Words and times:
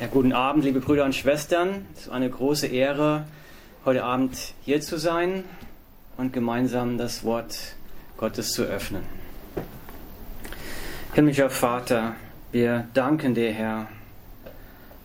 Ja, 0.00 0.06
guten 0.06 0.32
Abend, 0.32 0.62
liebe 0.62 0.78
Brüder 0.78 1.04
und 1.04 1.16
Schwestern. 1.16 1.84
Es 1.92 2.02
ist 2.02 2.08
eine 2.10 2.30
große 2.30 2.68
Ehre, 2.68 3.24
heute 3.84 4.04
Abend 4.04 4.54
hier 4.64 4.80
zu 4.80 4.96
sein 4.96 5.42
und 6.16 6.32
gemeinsam 6.32 6.98
das 6.98 7.24
Wort 7.24 7.74
Gottes 8.16 8.52
zu 8.52 8.62
öffnen. 8.62 9.02
Himmlischer 11.14 11.50
Vater, 11.50 12.14
wir 12.52 12.86
danken 12.94 13.34
dir, 13.34 13.50
Herr, 13.50 13.88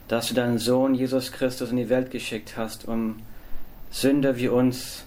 dass 0.07 0.27
du 0.27 0.35
deinen 0.35 0.59
Sohn 0.59 0.93
Jesus 0.93 1.31
Christus 1.31 1.71
in 1.71 1.77
die 1.77 1.89
Welt 1.89 2.11
geschickt 2.11 2.55
hast, 2.55 2.87
um 2.87 3.15
Sünder 3.89 4.37
wie 4.37 4.47
uns 4.47 5.05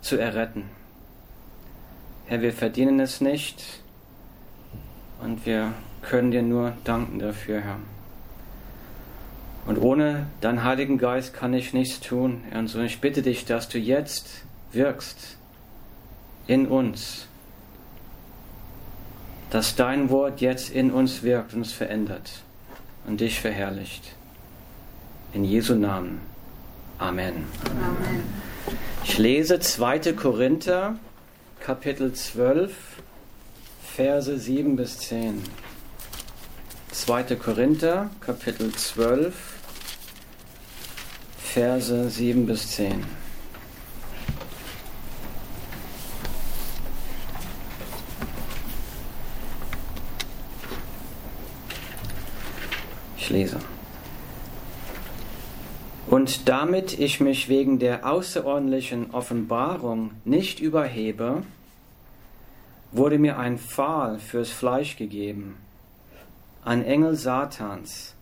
zu 0.00 0.16
erretten. 0.16 0.62
Herr, 2.24 2.40
wir 2.40 2.54
verdienen 2.54 3.00
es 3.00 3.20
nicht 3.20 3.82
und 5.20 5.44
wir 5.44 5.74
können 6.00 6.30
dir 6.30 6.42
nur 6.42 6.72
danken 6.84 7.18
dafür, 7.18 7.60
Herr. 7.60 7.76
Und 9.66 9.78
ohne 9.78 10.26
deinen 10.40 10.62
Heiligen 10.62 10.96
Geist 10.96 11.34
kann 11.34 11.52
ich 11.52 11.72
nichts 11.72 12.00
tun. 12.00 12.44
Und 12.54 12.68
so 12.68 12.80
ich 12.80 13.00
bitte 13.00 13.22
dich, 13.22 13.44
dass 13.44 13.68
du 13.68 13.78
jetzt 13.78 14.28
wirkst 14.72 15.36
in 16.46 16.66
uns. 16.66 17.26
Dass 19.50 19.74
dein 19.74 20.10
Wort 20.10 20.40
jetzt 20.40 20.70
in 20.70 20.90
uns 20.90 21.22
wirkt 21.22 21.52
und 21.52 21.60
uns 21.60 21.72
verändert 21.72 22.42
und 23.06 23.20
dich 23.20 23.40
verherrlicht. 23.40 24.14
In 25.32 25.44
Jesu 25.44 25.74
Namen. 25.74 26.20
Amen. 26.98 27.44
Amen. 27.68 28.22
Ich 29.04 29.18
lese 29.18 29.60
2. 29.60 30.12
Korinther, 30.12 30.96
Kapitel 31.60 32.12
12, 32.12 32.72
Verse 33.94 34.38
7 34.38 34.76
bis 34.76 34.98
10. 34.98 35.42
2. 36.92 37.36
Korinther, 37.36 38.10
Kapitel 38.20 38.72
12, 38.72 39.34
Verse 41.56 42.10
7 42.10 42.44
bis 42.44 42.72
10. 42.72 43.02
Ich 53.16 53.30
lese. 53.30 53.58
Und 56.08 56.46
damit 56.46 56.98
ich 56.98 57.20
mich 57.20 57.48
wegen 57.48 57.78
der 57.78 58.04
außerordentlichen 58.04 59.12
Offenbarung 59.12 60.10
nicht 60.26 60.60
überhebe, 60.60 61.42
wurde 62.92 63.18
mir 63.18 63.38
ein 63.38 63.56
Pfahl 63.56 64.18
fürs 64.18 64.50
Fleisch 64.50 64.98
gegeben, 64.98 65.56
ein 66.66 66.84
Engel 66.84 67.14
Satans, 67.16 68.14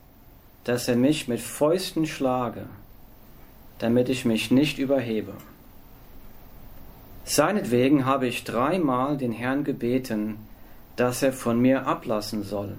dass 0.62 0.86
er 0.86 0.94
mich 0.94 1.26
mit 1.26 1.40
Fäusten 1.40 2.06
schlage 2.06 2.66
damit 3.84 4.08
ich 4.08 4.24
mich 4.24 4.50
nicht 4.50 4.78
überhebe. 4.78 5.34
Seinetwegen 7.26 8.06
habe 8.06 8.26
ich 8.26 8.42
dreimal 8.42 9.18
den 9.18 9.30
Herrn 9.30 9.62
gebeten, 9.62 10.38
dass 10.96 11.22
er 11.22 11.34
von 11.34 11.60
mir 11.60 11.86
ablassen 11.86 12.44
soll. 12.44 12.78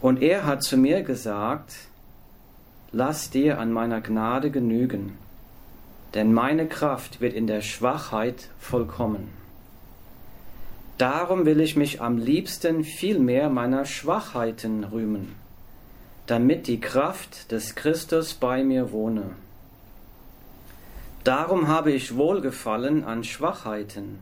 Und 0.00 0.22
er 0.22 0.46
hat 0.46 0.62
zu 0.62 0.78
mir 0.78 1.02
gesagt, 1.02 1.74
lass 2.92 3.28
dir 3.28 3.58
an 3.58 3.72
meiner 3.72 4.00
Gnade 4.00 4.50
genügen, 4.50 5.18
denn 6.14 6.32
meine 6.32 6.66
Kraft 6.66 7.20
wird 7.20 7.34
in 7.34 7.46
der 7.46 7.60
Schwachheit 7.60 8.48
vollkommen. 8.58 9.28
Darum 10.96 11.44
will 11.44 11.60
ich 11.60 11.76
mich 11.76 12.00
am 12.00 12.16
liebsten 12.16 12.84
vielmehr 12.84 13.50
meiner 13.50 13.84
Schwachheiten 13.84 14.84
rühmen 14.84 15.41
damit 16.26 16.66
die 16.66 16.80
Kraft 16.80 17.50
des 17.50 17.74
Christus 17.74 18.34
bei 18.34 18.62
mir 18.62 18.92
wohne. 18.92 19.30
Darum 21.24 21.68
habe 21.68 21.92
ich 21.92 22.16
Wohlgefallen 22.16 23.04
an 23.04 23.22
Schwachheiten, 23.22 24.20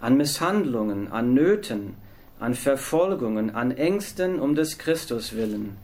an 0.00 0.16
Misshandlungen, 0.16 1.10
an 1.10 1.34
Nöten, 1.34 1.94
an 2.40 2.54
Verfolgungen, 2.54 3.54
an 3.54 3.70
Ängsten 3.70 4.40
um 4.40 4.54
des 4.54 4.78
Christus 4.78 5.34
willen. 5.34 5.76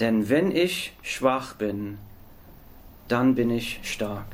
Denn 0.00 0.28
wenn 0.28 0.50
ich 0.50 0.92
schwach 1.02 1.54
bin, 1.54 1.98
dann 3.08 3.34
bin 3.34 3.50
ich 3.50 3.80
stark. 3.82 4.26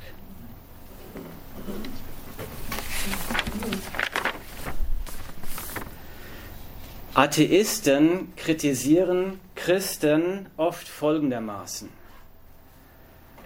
Atheisten 7.15 8.33
kritisieren 8.37 9.41
Christen 9.57 10.47
oft 10.57 10.89
folgendermaßen. 10.89 11.89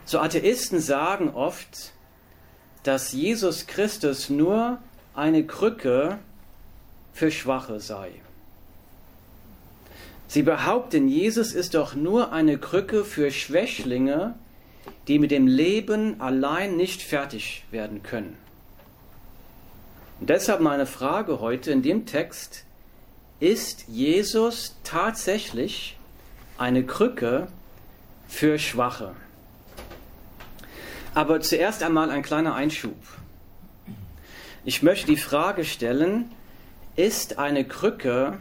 So 0.04 0.18
Atheisten 0.18 0.80
sagen 0.80 1.30
oft, 1.30 1.92
dass 2.82 3.12
Jesus 3.12 3.66
Christus 3.66 4.28
nur 4.28 4.78
eine 5.14 5.46
Krücke 5.46 6.18
für 7.14 7.30
Schwache 7.30 7.80
sei. 7.80 8.10
Sie 10.28 10.42
behaupten, 10.42 11.08
Jesus 11.08 11.54
ist 11.54 11.74
doch 11.74 11.94
nur 11.94 12.32
eine 12.32 12.58
Krücke 12.58 13.02
für 13.02 13.30
Schwächlinge, 13.30 14.34
die 15.08 15.18
mit 15.18 15.30
dem 15.30 15.46
Leben 15.46 16.20
allein 16.20 16.76
nicht 16.76 17.00
fertig 17.00 17.64
werden 17.70 18.02
können. 18.02 18.36
Und 20.20 20.28
deshalb 20.28 20.60
meine 20.60 20.86
Frage 20.86 21.40
heute 21.40 21.70
in 21.70 21.82
dem 21.82 22.04
Text, 22.04 22.64
ist 23.40 23.84
Jesus 23.88 24.76
tatsächlich 24.84 25.96
eine 26.56 26.84
Krücke 26.84 27.48
für 28.28 28.58
Schwache. 28.58 29.14
Aber 31.14 31.40
zuerst 31.40 31.82
einmal 31.82 32.10
ein 32.10 32.22
kleiner 32.22 32.54
Einschub. 32.54 32.96
Ich 34.64 34.82
möchte 34.82 35.06
die 35.06 35.16
Frage 35.16 35.64
stellen, 35.64 36.30
ist 36.96 37.38
eine 37.38 37.64
Krücke 37.64 38.38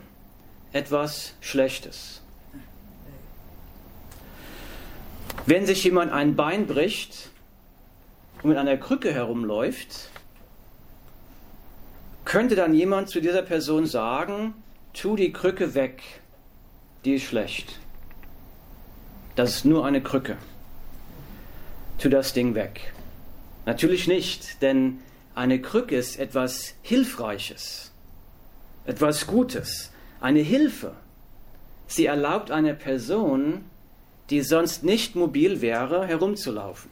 etwas 0.72 1.36
Schlechtes? 1.42 2.22
Wenn 5.46 5.66
sich 5.66 5.84
jemand 5.84 6.12
ein 6.12 6.36
Bein 6.36 6.68
bricht 6.68 7.30
und 8.42 8.50
mit 8.50 8.58
einer 8.58 8.78
Krücke 8.78 9.14
herumläuft, 9.14 10.10
könnte 12.24 12.56
dann 12.56 12.74
jemand 12.74 13.10
zu 13.10 13.20
dieser 13.20 13.42
Person 13.42 13.86
sagen, 13.86 14.54
tu 14.94 15.16
die 15.16 15.34
Krücke 15.34 15.74
weg, 15.74 16.02
die 17.04 17.16
ist 17.16 17.24
schlecht. 17.24 17.80
Das 19.36 19.56
ist 19.56 19.66
nur 19.66 19.86
eine 19.86 20.02
Krücke. 20.02 20.38
Tu 21.98 22.10
das 22.10 22.34
Ding 22.34 22.56
weg. 22.56 22.94
Natürlich 23.66 24.08
nicht, 24.08 24.62
denn 24.62 25.00
eine 25.36 25.62
Krücke 25.62 25.96
ist 25.96 26.20
etwas 26.20 26.76
Hilfreiches, 26.82 27.92
etwas 28.86 29.26
Gutes, 29.26 29.92
eine 30.22 30.42
Hilfe. 30.42 30.94
Sie 31.88 32.06
erlaubt 32.06 32.52
einer 32.52 32.74
Person, 32.74 33.66
die 34.30 34.42
sonst 34.42 34.84
nicht 34.84 35.16
mobil 35.16 35.62
wäre, 35.62 36.08
herumzulaufen. 36.08 36.92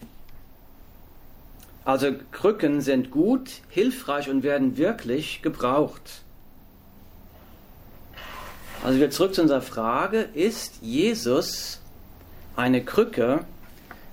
Also 1.86 2.14
Krücken 2.32 2.82
sind 2.82 3.12
gut, 3.12 3.62
hilfreich 3.70 4.30
und 4.30 4.44
werden 4.44 4.78
wirklich 4.78 5.42
gebraucht. 5.42 6.24
Also 8.84 8.98
wieder 8.98 9.12
zurück 9.12 9.36
zu 9.36 9.44
unserer 9.44 9.62
Frage, 9.62 10.22
ist 10.34 10.82
Jesus 10.82 11.80
eine 12.56 12.84
Krücke 12.84 13.46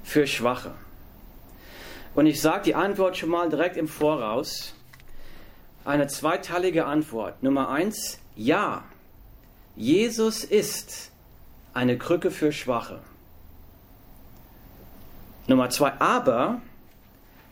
für 0.04 0.26
Schwache? 0.26 0.74
Und 2.14 2.26
ich 2.26 2.42
sage 2.42 2.64
die 2.64 2.74
Antwort 2.74 3.16
schon 3.16 3.30
mal 3.30 3.48
direkt 3.48 3.78
im 3.78 3.88
Voraus. 3.88 4.74
Eine 5.86 6.06
zweiteilige 6.06 6.84
Antwort. 6.84 7.42
Nummer 7.42 7.70
eins, 7.70 8.18
ja. 8.36 8.84
Jesus 9.74 10.44
ist 10.44 11.12
eine 11.72 11.96
Krücke 11.96 12.30
für 12.30 12.52
Schwache. 12.52 13.00
Nummer 15.46 15.70
zwei, 15.70 15.92
aber 15.98 16.60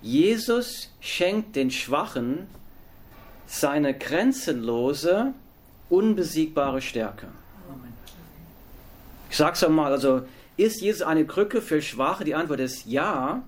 Jesus 0.02 0.90
schenkt 1.00 1.56
den 1.56 1.70
Schwachen 1.70 2.46
seine 3.46 3.96
grenzenlose 3.96 5.32
unbesiegbare 5.88 6.80
Stärke. 6.82 7.28
Ich 9.30 9.36
sage 9.36 9.54
es 9.54 9.64
einmal, 9.64 9.92
also 9.92 10.22
ist 10.56 10.80
Jesus 10.80 11.02
eine 11.02 11.26
Krücke 11.26 11.60
für 11.60 11.82
Schwache? 11.82 12.24
Die 12.24 12.34
Antwort 12.34 12.60
ist 12.60 12.86
ja. 12.86 13.42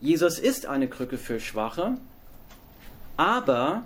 Jesus 0.00 0.38
ist 0.38 0.66
eine 0.66 0.88
Krücke 0.88 1.18
für 1.18 1.40
Schwache, 1.40 1.98
aber 3.16 3.82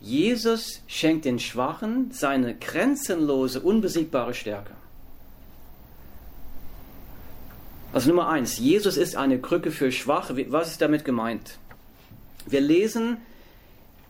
Jesus 0.00 0.82
schenkt 0.88 1.24
den 1.24 1.38
Schwachen 1.38 2.10
seine 2.10 2.54
grenzenlose, 2.56 3.60
unbesiegbare 3.60 4.34
Stärke. 4.34 4.72
Also 7.92 8.08
Nummer 8.08 8.28
eins, 8.28 8.58
Jesus 8.58 8.96
ist 8.96 9.14
eine 9.14 9.38
Krücke 9.38 9.70
für 9.70 9.92
Schwache. 9.92 10.50
Was 10.50 10.72
ist 10.72 10.82
damit 10.82 11.04
gemeint? 11.04 11.58
Wir 12.46 12.60
lesen 12.60 13.18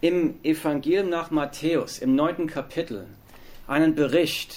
im 0.04 0.34
Evangelium 0.42 1.08
nach 1.08 1.30
Matthäus, 1.30 1.98
im 1.98 2.14
neunten 2.14 2.46
Kapitel, 2.46 3.06
einen 3.66 3.94
Bericht, 3.94 4.54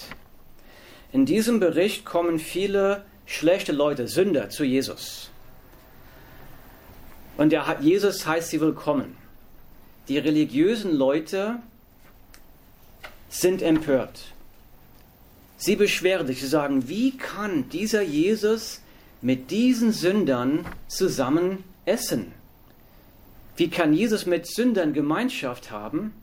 In 1.13 1.25
diesem 1.25 1.61
Bericht 1.61 2.03
kommen 2.03 2.37
viele 2.37 3.05
schlechte 3.25 3.71
Leute, 3.71 4.09
Sünder, 4.09 4.49
zu 4.49 4.65
Jesus. 4.65 5.31
Und 7.37 7.53
der, 7.53 7.77
Jesus 7.79 8.27
heißt 8.27 8.49
sie 8.49 8.59
willkommen. 8.59 9.15
Die 10.09 10.17
religiösen 10.17 10.93
Leute 10.93 11.59
sind 13.29 13.61
empört. 13.61 14.19
Sie 15.55 15.77
beschweren 15.77 16.27
sich, 16.27 16.41
sie 16.41 16.47
sagen, 16.47 16.89
wie 16.89 17.15
kann 17.15 17.69
dieser 17.69 18.01
Jesus 18.01 18.81
mit 19.21 19.49
diesen 19.49 19.93
Sündern 19.93 20.65
zusammen 20.89 21.63
essen? 21.85 22.33
Wie 23.57 23.69
kann 23.69 23.93
Jesus 23.93 24.27
mit 24.27 24.45
Sündern 24.45 24.93
Gemeinschaft 24.93 25.71
haben? 25.71 26.13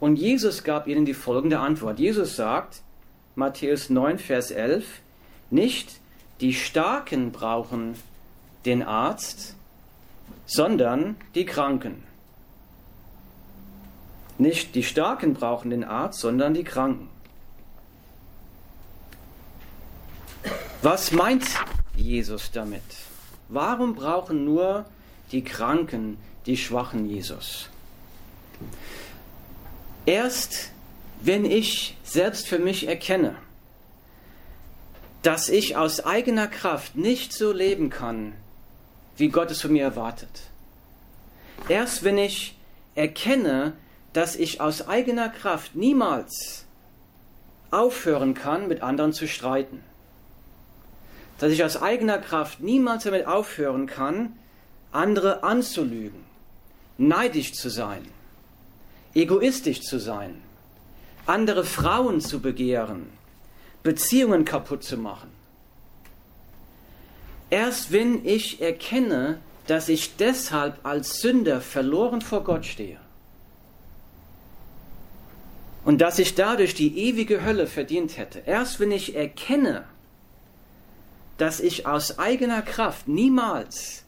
Und 0.00 0.16
Jesus 0.16 0.62
gab 0.62 0.86
ihnen 0.86 1.06
die 1.06 1.14
folgende 1.14 1.60
Antwort. 1.60 1.98
Jesus 1.98 2.36
sagt, 2.36 2.82
Matthäus 3.36 3.88
9, 3.88 4.18
Vers 4.18 4.50
11, 4.50 4.84
nicht 5.50 5.98
die 6.42 6.52
Starken 6.52 7.32
brauchen 7.32 7.94
den 8.66 8.82
Arzt, 8.82 9.56
sondern 10.44 11.16
die 11.34 11.46
Kranken. 11.46 12.02
Nicht 14.36 14.74
die 14.74 14.82
Starken 14.82 15.32
brauchen 15.32 15.70
den 15.70 15.84
Arzt, 15.84 16.20
sondern 16.20 16.52
die 16.52 16.64
Kranken. 16.64 17.08
Was 20.82 21.12
meint 21.12 21.46
Jesus 21.96 22.50
damit? 22.50 22.82
Warum 23.48 23.94
brauchen 23.94 24.44
nur 24.44 24.84
die 25.32 25.42
Kranken, 25.42 26.18
die 26.46 26.56
Schwachen 26.56 27.08
Jesus? 27.08 27.68
Erst 30.06 30.70
wenn 31.20 31.44
ich 31.44 31.96
selbst 32.04 32.46
für 32.46 32.58
mich 32.58 32.86
erkenne, 32.86 33.36
dass 35.22 35.48
ich 35.48 35.76
aus 35.76 36.04
eigener 36.04 36.46
Kraft 36.46 36.96
nicht 36.96 37.32
so 37.32 37.52
leben 37.52 37.88
kann, 37.88 38.34
wie 39.16 39.28
Gott 39.28 39.50
es 39.50 39.62
von 39.62 39.72
mir 39.72 39.84
erwartet. 39.84 40.42
Erst 41.68 42.04
wenn 42.04 42.18
ich 42.18 42.56
erkenne, 42.94 43.72
dass 44.12 44.36
ich 44.36 44.60
aus 44.60 44.86
eigener 44.86 45.30
Kraft 45.30 45.74
niemals 45.74 46.66
aufhören 47.70 48.34
kann, 48.34 48.68
mit 48.68 48.82
anderen 48.82 49.14
zu 49.14 49.26
streiten 49.26 49.82
dass 51.38 51.52
ich 51.52 51.64
aus 51.64 51.80
eigener 51.80 52.18
Kraft 52.18 52.60
niemals 52.60 53.04
damit 53.04 53.26
aufhören 53.26 53.86
kann, 53.86 54.32
andere 54.94 55.42
anzulügen, 55.42 56.24
neidisch 56.98 57.52
zu 57.52 57.68
sein, 57.68 58.06
egoistisch 59.14 59.80
zu 59.82 59.98
sein, 59.98 60.40
andere 61.26 61.64
Frauen 61.64 62.20
zu 62.20 62.40
begehren, 62.40 63.06
Beziehungen 63.82 64.44
kaputt 64.44 64.82
zu 64.82 64.96
machen. 64.96 65.30
Erst 67.50 67.92
wenn 67.92 68.24
ich 68.24 68.60
erkenne, 68.60 69.38
dass 69.66 69.88
ich 69.88 70.16
deshalb 70.16 70.84
als 70.84 71.20
Sünder 71.20 71.60
verloren 71.60 72.20
vor 72.20 72.44
Gott 72.44 72.66
stehe 72.66 72.98
und 75.84 76.00
dass 76.00 76.18
ich 76.18 76.34
dadurch 76.34 76.74
die 76.74 76.98
ewige 76.98 77.44
Hölle 77.44 77.66
verdient 77.66 78.16
hätte, 78.16 78.42
erst 78.46 78.80
wenn 78.80 78.90
ich 78.90 79.14
erkenne, 79.14 79.84
dass 81.38 81.60
ich 81.60 81.86
aus 81.86 82.18
eigener 82.18 82.62
Kraft 82.62 83.08
niemals 83.08 84.03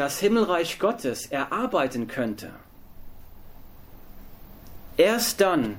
das 0.00 0.18
Himmelreich 0.18 0.78
Gottes 0.78 1.26
erarbeiten 1.26 2.08
könnte. 2.08 2.50
Erst 4.96 5.42
dann 5.42 5.76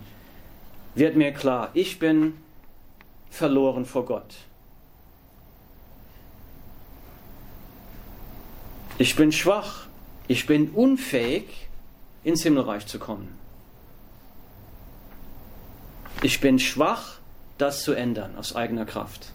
wird 0.93 1.15
mir 1.15 1.31
klar, 1.31 1.71
ich 1.73 1.97
bin 1.97 2.37
verloren 3.31 3.83
vor 3.83 4.05
Gott. 4.05 4.35
Ich 8.99 9.15
bin 9.15 9.31
schwach, 9.31 9.87
ich 10.27 10.45
bin 10.45 10.69
unfähig, 10.69 11.67
ins 12.23 12.43
Himmelreich 12.43 12.85
zu 12.85 12.99
kommen. 12.99 13.35
Ich 16.21 16.39
bin 16.41 16.59
schwach, 16.59 17.17
das 17.57 17.81
zu 17.81 17.93
ändern 17.93 18.35
aus 18.37 18.55
eigener 18.55 18.85
Kraft. 18.85 19.31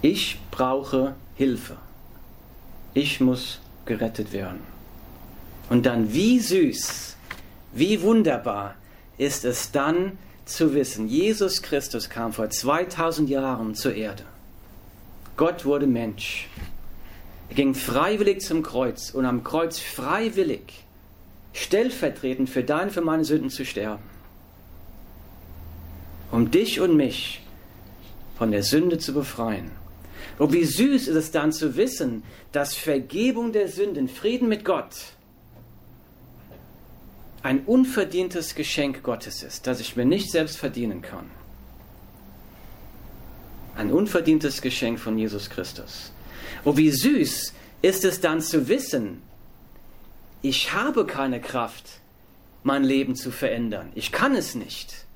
Ich 0.00 0.38
brauche 0.52 1.16
Hilfe. 1.34 1.76
Ich 2.94 3.20
muss 3.20 3.60
gerettet 3.84 4.32
werden. 4.32 4.60
Und 5.68 5.86
dann, 5.86 6.12
wie 6.12 6.38
süß, 6.38 7.16
wie 7.72 8.02
wunderbar 8.02 8.74
ist 9.18 9.44
es 9.44 9.70
dann 9.70 10.18
zu 10.44 10.74
wissen, 10.74 11.08
Jesus 11.08 11.62
Christus 11.62 12.08
kam 12.08 12.32
vor 12.32 12.48
2000 12.48 13.28
Jahren 13.28 13.74
zur 13.74 13.94
Erde. 13.94 14.24
Gott 15.36 15.64
wurde 15.64 15.86
Mensch. 15.86 16.48
Er 17.50 17.54
ging 17.54 17.74
freiwillig 17.74 18.40
zum 18.40 18.62
Kreuz 18.62 19.10
und 19.10 19.24
am 19.24 19.44
Kreuz 19.44 19.78
freiwillig, 19.78 20.84
stellvertretend 21.52 22.48
für 22.50 22.64
deine, 22.64 22.90
für 22.90 23.00
meine 23.00 23.24
Sünden 23.24 23.50
zu 23.50 23.64
sterben. 23.64 24.02
Um 26.30 26.50
dich 26.50 26.80
und 26.80 26.96
mich 26.96 27.42
von 28.36 28.50
der 28.50 28.62
Sünde 28.62 28.98
zu 28.98 29.14
befreien. 29.14 29.70
Und 30.38 30.52
wie 30.52 30.64
süß 30.64 31.08
ist 31.08 31.16
es 31.16 31.30
dann 31.30 31.52
zu 31.52 31.76
wissen, 31.76 32.22
dass 32.52 32.74
Vergebung 32.74 33.52
der 33.52 33.68
Sünden, 33.68 34.08
Frieden 34.08 34.48
mit 34.48 34.64
Gott, 34.64 34.94
ein 37.42 37.64
unverdientes 37.64 38.54
Geschenk 38.54 39.02
Gottes 39.02 39.42
ist, 39.42 39.66
das 39.66 39.80
ich 39.80 39.96
mir 39.96 40.04
nicht 40.04 40.30
selbst 40.30 40.58
verdienen 40.58 41.02
kann. 41.02 41.30
Ein 43.76 43.92
unverdientes 43.92 44.60
Geschenk 44.60 44.98
von 44.98 45.18
Jesus 45.18 45.50
Christus. 45.50 46.12
Und 46.64 46.76
wie 46.76 46.90
süß 46.90 47.52
ist 47.82 48.04
es 48.04 48.20
dann 48.20 48.40
zu 48.40 48.68
wissen, 48.68 49.22
ich 50.42 50.72
habe 50.72 51.06
keine 51.06 51.40
Kraft, 51.40 52.00
mein 52.62 52.84
Leben 52.84 53.14
zu 53.14 53.30
verändern. 53.30 53.90
Ich 53.94 54.12
kann 54.12 54.34
es 54.34 54.54
nicht. 54.54 55.06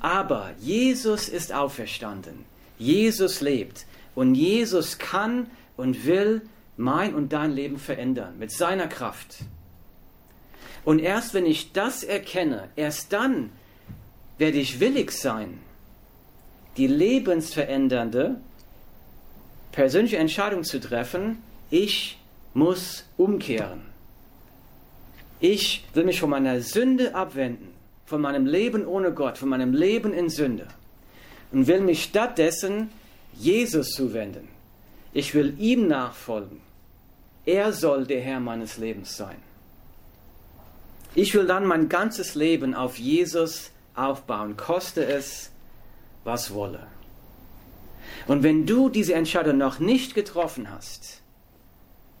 Aber 0.00 0.50
Jesus 0.58 1.28
ist 1.28 1.52
auferstanden. 1.52 2.44
Jesus 2.78 3.40
lebt. 3.40 3.86
Und 4.14 4.34
Jesus 4.34 4.98
kann 4.98 5.46
und 5.76 6.06
will 6.06 6.42
mein 6.76 7.14
und 7.14 7.32
dein 7.32 7.52
Leben 7.52 7.78
verändern 7.78 8.38
mit 8.38 8.52
seiner 8.52 8.88
Kraft. 8.88 9.38
Und 10.84 10.98
erst 10.98 11.34
wenn 11.34 11.46
ich 11.46 11.72
das 11.72 12.02
erkenne, 12.02 12.68
erst 12.76 13.12
dann 13.12 13.50
werde 14.38 14.58
ich 14.58 14.80
willig 14.80 15.12
sein, 15.12 15.60
die 16.76 16.86
lebensverändernde 16.86 18.36
persönliche 19.70 20.16
Entscheidung 20.18 20.64
zu 20.64 20.80
treffen, 20.80 21.42
ich 21.70 22.18
muss 22.54 23.04
umkehren. 23.16 23.82
Ich 25.40 25.84
will 25.94 26.04
mich 26.04 26.20
von 26.20 26.30
meiner 26.30 26.60
Sünde 26.60 27.14
abwenden, 27.14 27.68
von 28.06 28.20
meinem 28.20 28.46
Leben 28.46 28.86
ohne 28.86 29.12
Gott, 29.12 29.38
von 29.38 29.48
meinem 29.48 29.72
Leben 29.72 30.12
in 30.12 30.28
Sünde 30.28 30.68
und 31.50 31.66
will 31.66 31.80
mich 31.80 32.04
stattdessen 32.04 32.90
Jesus 33.34 33.90
zuwenden. 33.90 34.48
Ich 35.12 35.34
will 35.34 35.54
ihm 35.58 35.88
nachfolgen. 35.88 36.60
Er 37.44 37.72
soll 37.72 38.06
der 38.06 38.20
Herr 38.20 38.40
meines 38.40 38.78
Lebens 38.78 39.16
sein. 39.16 39.36
Ich 41.14 41.34
will 41.34 41.46
dann 41.46 41.66
mein 41.66 41.88
ganzes 41.88 42.34
Leben 42.34 42.74
auf 42.74 42.98
Jesus 42.98 43.70
aufbauen, 43.94 44.56
koste 44.56 45.04
es, 45.04 45.50
was 46.24 46.54
wolle. 46.54 46.86
Und 48.26 48.42
wenn 48.42 48.66
du 48.66 48.88
diese 48.88 49.14
Entscheidung 49.14 49.58
noch 49.58 49.78
nicht 49.78 50.14
getroffen 50.14 50.70
hast, 50.70 51.20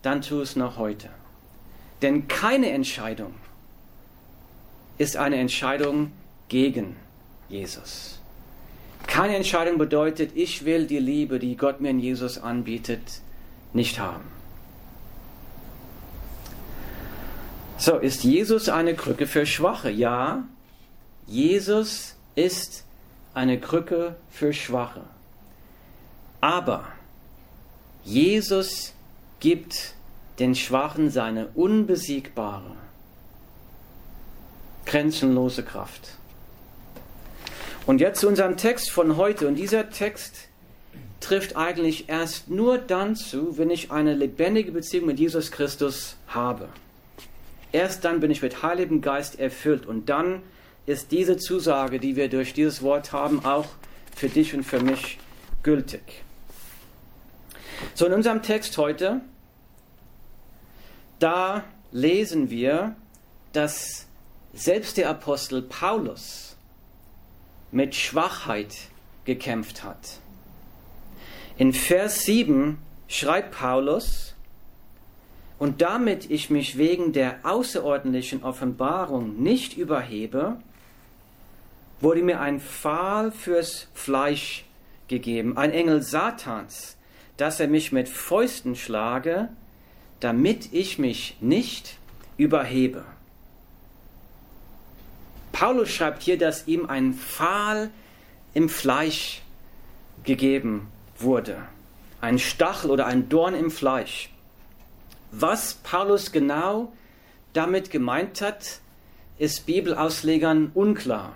dann 0.02 0.20
tu 0.20 0.40
es 0.40 0.56
noch 0.56 0.76
heute. 0.76 1.08
Denn 2.02 2.26
keine 2.28 2.70
Entscheidung 2.70 3.34
ist 4.98 5.16
eine 5.16 5.36
Entscheidung 5.36 6.12
gegen 6.48 6.96
Jesus. 7.48 8.20
Keine 9.06 9.36
Entscheidung 9.36 9.78
bedeutet, 9.78 10.32
ich 10.34 10.64
will 10.64 10.86
die 10.86 10.98
Liebe, 10.98 11.38
die 11.38 11.56
Gott 11.56 11.80
mir 11.80 11.90
in 11.90 12.00
Jesus 12.00 12.38
anbietet, 12.38 13.20
nicht 13.72 13.98
haben. 13.98 14.24
So, 17.76 17.98
ist 17.98 18.22
Jesus 18.22 18.68
eine 18.68 18.94
Krücke 18.94 19.26
für 19.26 19.44
Schwache? 19.44 19.90
Ja, 19.90 20.44
Jesus 21.26 22.14
ist 22.34 22.84
eine 23.34 23.58
Krücke 23.58 24.16
für 24.30 24.52
Schwache. 24.52 25.02
Aber 26.40 26.84
Jesus 28.04 28.92
gibt 29.40 29.94
den 30.38 30.54
Schwachen 30.54 31.10
seine 31.10 31.48
unbesiegbare, 31.54 32.76
grenzenlose 34.86 35.62
Kraft. 35.62 36.16
Und 37.86 38.00
jetzt 38.00 38.20
zu 38.20 38.28
unserem 38.28 38.56
Text 38.56 38.90
von 38.90 39.16
heute. 39.16 39.48
Und 39.48 39.56
dieser 39.56 39.90
Text 39.90 40.48
trifft 41.20 41.56
eigentlich 41.56 42.08
erst 42.08 42.48
nur 42.48 42.78
dann 42.78 43.16
zu, 43.16 43.58
wenn 43.58 43.70
ich 43.70 43.90
eine 43.90 44.14
lebendige 44.14 44.72
Beziehung 44.72 45.06
mit 45.06 45.18
Jesus 45.18 45.50
Christus 45.50 46.16
habe. 46.28 46.68
Erst 47.72 48.04
dann 48.04 48.20
bin 48.20 48.30
ich 48.30 48.42
mit 48.42 48.62
Heiligem 48.62 49.00
Geist 49.00 49.38
erfüllt 49.38 49.86
und 49.86 50.08
dann 50.08 50.42
ist 50.84 51.12
diese 51.12 51.38
Zusage, 51.38 51.98
die 52.00 52.16
wir 52.16 52.28
durch 52.28 52.52
dieses 52.52 52.82
Wort 52.82 53.12
haben, 53.12 53.44
auch 53.44 53.66
für 54.14 54.28
dich 54.28 54.52
und 54.52 54.64
für 54.64 54.80
mich 54.80 55.18
gültig. 55.62 56.22
So, 57.94 58.06
in 58.06 58.12
unserem 58.12 58.42
Text 58.42 58.76
heute, 58.78 59.20
da 61.18 61.64
lesen 61.92 62.50
wir, 62.50 62.96
dass 63.52 64.06
selbst 64.54 64.96
der 64.96 65.08
Apostel 65.08 65.62
Paulus 65.62 66.51
mit 67.72 67.94
Schwachheit 67.94 68.76
gekämpft 69.24 69.82
hat. 69.82 70.20
In 71.56 71.72
Vers 71.72 72.24
7 72.24 72.78
schreibt 73.08 73.52
Paulus, 73.52 74.34
und 75.58 75.80
damit 75.80 76.28
ich 76.28 76.50
mich 76.50 76.76
wegen 76.76 77.12
der 77.12 77.40
außerordentlichen 77.44 78.42
Offenbarung 78.42 79.40
nicht 79.40 79.76
überhebe, 79.76 80.56
wurde 82.00 82.22
mir 82.22 82.40
ein 82.40 82.58
Pfahl 82.58 83.30
fürs 83.30 83.86
Fleisch 83.94 84.64
gegeben, 85.06 85.56
ein 85.56 85.70
Engel 85.70 86.02
Satans, 86.02 86.96
dass 87.36 87.60
er 87.60 87.68
mich 87.68 87.92
mit 87.92 88.08
Fäusten 88.08 88.74
schlage, 88.74 89.50
damit 90.18 90.72
ich 90.72 90.98
mich 90.98 91.36
nicht 91.40 91.98
überhebe. 92.36 93.04
Paulus 95.52 95.90
schreibt 95.90 96.22
hier, 96.22 96.38
dass 96.38 96.66
ihm 96.66 96.86
ein 96.86 97.14
Pfahl 97.14 97.90
im 98.54 98.68
Fleisch 98.68 99.42
gegeben 100.24 100.90
wurde. 101.18 101.58
Ein 102.20 102.38
Stachel 102.38 102.90
oder 102.90 103.06
ein 103.06 103.28
Dorn 103.28 103.54
im 103.54 103.70
Fleisch. 103.70 104.30
Was 105.30 105.74
Paulus 105.74 106.32
genau 106.32 106.92
damit 107.52 107.90
gemeint 107.90 108.40
hat, 108.40 108.80
ist 109.38 109.66
Bibelauslegern 109.66 110.70
unklar. 110.74 111.34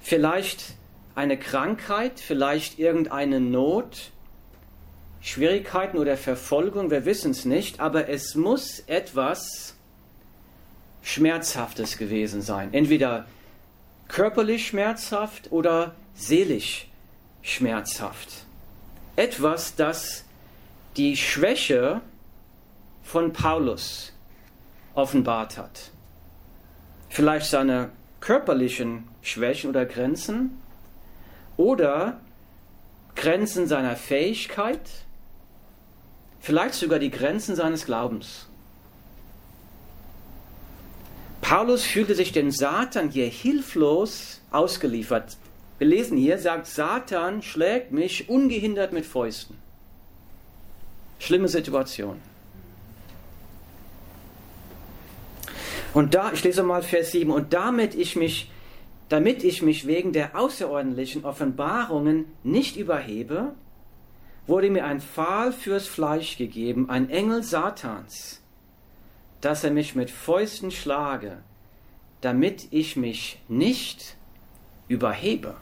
Vielleicht 0.00 0.74
eine 1.14 1.38
Krankheit, 1.38 2.20
vielleicht 2.20 2.78
irgendeine 2.78 3.40
Not, 3.40 4.10
Schwierigkeiten 5.20 5.96
oder 5.98 6.16
Verfolgung, 6.16 6.90
wir 6.90 7.04
wissen 7.04 7.30
es 7.30 7.44
nicht, 7.44 7.80
aber 7.80 8.08
es 8.08 8.34
muss 8.34 8.80
etwas 8.86 9.73
Schmerzhaftes 11.04 11.98
gewesen 11.98 12.42
sein. 12.42 12.72
Entweder 12.72 13.26
körperlich 14.08 14.66
schmerzhaft 14.66 15.52
oder 15.52 15.94
seelisch 16.14 16.88
schmerzhaft. 17.42 18.28
Etwas, 19.14 19.76
das 19.76 20.24
die 20.96 21.16
Schwäche 21.16 22.00
von 23.02 23.32
Paulus 23.32 24.12
offenbart 24.94 25.58
hat. 25.58 25.90
Vielleicht 27.10 27.46
seine 27.46 27.90
körperlichen 28.20 29.06
Schwächen 29.22 29.70
oder 29.70 29.84
Grenzen 29.84 30.58
oder 31.56 32.18
Grenzen 33.14 33.66
seiner 33.66 33.94
Fähigkeit, 33.94 34.80
vielleicht 36.40 36.74
sogar 36.74 36.98
die 36.98 37.10
Grenzen 37.10 37.54
seines 37.54 37.84
Glaubens. 37.84 38.48
Paulus 41.54 41.84
fühlte 41.84 42.16
sich 42.16 42.32
den 42.32 42.50
Satan 42.50 43.10
hier 43.10 43.28
hilflos 43.28 44.40
ausgeliefert. 44.50 45.36
Wir 45.78 45.86
lesen 45.86 46.18
hier, 46.18 46.36
sagt, 46.36 46.66
Satan 46.66 47.42
schlägt 47.42 47.92
mich 47.92 48.28
ungehindert 48.28 48.92
mit 48.92 49.06
Fäusten. 49.06 49.56
Schlimme 51.20 51.46
Situation. 51.46 52.16
Und 55.92 56.14
da, 56.16 56.32
ich 56.32 56.42
lese 56.42 56.64
mal 56.64 56.82
Vers 56.82 57.12
7, 57.12 57.30
und 57.30 57.52
damit 57.52 57.94
ich 57.94 58.16
mich, 58.16 58.50
damit 59.08 59.44
ich 59.44 59.62
mich 59.62 59.86
wegen 59.86 60.12
der 60.12 60.36
außerordentlichen 60.36 61.24
Offenbarungen 61.24 62.24
nicht 62.42 62.76
überhebe, 62.76 63.54
wurde 64.48 64.70
mir 64.70 64.86
ein 64.86 65.00
Pfahl 65.00 65.52
fürs 65.52 65.86
Fleisch 65.86 66.36
gegeben, 66.36 66.90
ein 66.90 67.10
Engel 67.10 67.44
Satans, 67.44 68.42
dass 69.44 69.62
er 69.62 69.70
mich 69.70 69.94
mit 69.94 70.10
Fäusten 70.10 70.70
schlage, 70.70 71.36
damit 72.22 72.68
ich 72.70 72.96
mich 72.96 73.38
nicht 73.46 74.16
überhebe. 74.88 75.54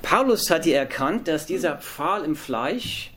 Paulus 0.00 0.48
hat 0.50 0.64
hier 0.64 0.78
erkannt, 0.78 1.26
dass 1.26 1.46
dieser 1.46 1.78
Pfahl 1.78 2.24
im 2.24 2.36
Fleisch 2.36 3.12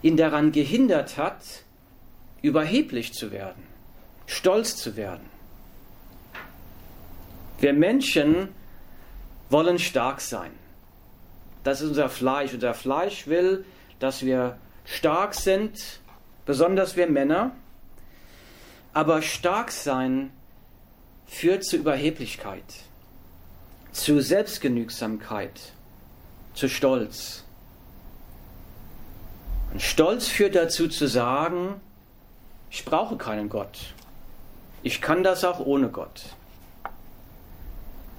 ihn 0.00 0.16
daran 0.16 0.52
gehindert 0.52 1.18
hat, 1.18 1.42
überheblich 2.40 3.12
zu 3.12 3.30
werden, 3.30 3.62
stolz 4.26 4.76
zu 4.76 4.96
werden. 4.96 5.28
Wir 7.58 7.74
Menschen 7.74 8.48
wollen 9.50 9.78
stark 9.78 10.22
sein. 10.22 10.52
Das 11.62 11.82
ist 11.82 11.88
unser 11.88 12.08
Fleisch. 12.08 12.54
Unser 12.54 12.72
Fleisch 12.74 13.26
will, 13.26 13.66
dass 13.98 14.22
wir 14.24 14.58
stark 14.84 15.34
sind, 15.34 16.00
besonders 16.46 16.96
wir 16.96 17.06
Männer. 17.06 17.52
Aber 18.92 19.22
stark 19.22 19.72
sein 19.72 20.30
führt 21.26 21.64
zu 21.64 21.76
Überheblichkeit, 21.76 22.62
zu 23.92 24.20
Selbstgenügsamkeit, 24.20 25.72
zu 26.54 26.68
Stolz. 26.68 27.44
Und 29.72 29.82
Stolz 29.82 30.28
führt 30.28 30.54
dazu 30.54 30.86
zu 30.86 31.08
sagen, 31.08 31.80
ich 32.70 32.84
brauche 32.84 33.16
keinen 33.16 33.48
Gott. 33.48 33.94
Ich 34.84 35.00
kann 35.00 35.24
das 35.24 35.44
auch 35.44 35.58
ohne 35.60 35.88
Gott. 35.88 36.22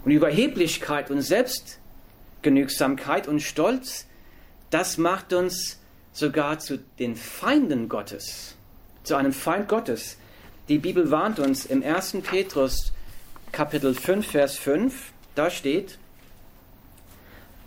Und 0.03 0.11
Überheblichkeit 0.11 1.11
und 1.11 1.21
Selbstgenügsamkeit 1.21 3.27
und 3.27 3.39
Stolz, 3.39 4.07
das 4.69 4.97
macht 4.97 5.31
uns 5.31 5.79
sogar 6.15 6.59
zu 6.59 6.79
den 6.97 7.17
Feinden 7.17 7.89
Gottes, 7.89 8.55
zu 9.03 9.15
einem 9.15 9.33
Feind 9.33 9.67
Gottes. 9.67 10.17
Die 10.69 10.79
Bibel 10.79 11.11
warnt 11.11 11.39
uns 11.39 11.65
im 11.65 11.83
1. 11.83 12.17
Petrus 12.23 12.93
Kapitel 13.51 13.93
5, 13.93 14.25
Vers 14.25 14.57
5, 14.57 15.11
da 15.35 15.49
steht, 15.49 15.99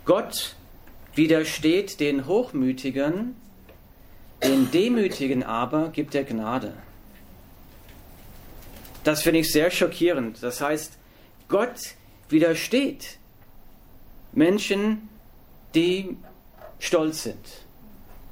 Gott 0.03 0.55
widersteht 1.13 1.99
den 1.99 2.25
Hochmütigen, 2.25 3.35
den 4.43 4.71
Demütigen 4.71 5.43
aber 5.43 5.89
gibt 5.89 6.15
er 6.15 6.23
Gnade. 6.23 6.73
Das 9.03 9.21
finde 9.21 9.41
ich 9.41 9.51
sehr 9.51 9.69
schockierend. 9.69 10.41
Das 10.41 10.59
heißt, 10.59 10.97
Gott 11.47 11.95
widersteht 12.29 13.19
Menschen, 14.31 15.07
die 15.75 16.17
stolz 16.79 17.23
sind. 17.23 17.68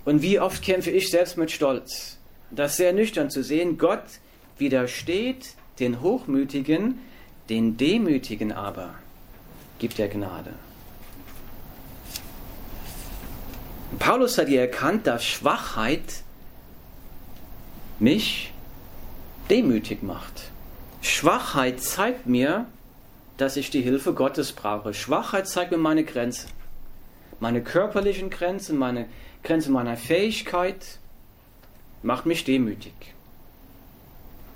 Und 0.08 0.22
wie 0.22 0.40
oft 0.40 0.64
kämpfe 0.64 0.90
ich 0.90 1.12
selbst 1.12 1.36
mit 1.36 1.52
Stolz? 1.52 2.18
Das 2.50 2.72
ist 2.72 2.78
sehr 2.78 2.94
nüchtern 2.94 3.30
zu 3.30 3.44
sehen. 3.44 3.78
Gott 3.78 4.06
widersteht 4.58 5.56
den 5.80 6.00
Hochmütigen, 6.00 7.00
den 7.50 7.76
Demütigen 7.76 8.54
aber 8.54 8.96
gibt 9.80 10.00
er 10.00 10.08
Gnade. 10.08 10.54
Paulus 14.00 14.38
hat 14.38 14.48
hier 14.48 14.62
erkannt, 14.62 15.08
dass 15.08 15.26
Schwachheit 15.26 16.24
mich 18.00 18.54
demütig 19.50 20.04
macht. 20.04 20.52
Schwachheit 21.02 21.82
zeigt 21.82 22.28
mir, 22.28 22.66
dass 23.36 23.58
ich 23.58 23.72
die 23.72 23.82
Hilfe 23.82 24.14
Gottes 24.14 24.54
brauche. 24.54 24.94
Schwachheit 24.94 25.50
zeigt 25.50 25.72
mir 25.72 25.78
meine 25.78 26.06
Grenzen. 26.06 26.50
Meine 27.42 27.62
körperlichen 27.62 28.30
Grenzen, 28.30 28.78
meine 28.78 29.08
Grenze 29.44 29.72
meiner 29.72 29.98
Fähigkeit 29.98 31.00
macht 32.04 32.26
mich 32.26 32.44
demütig. 32.44 32.94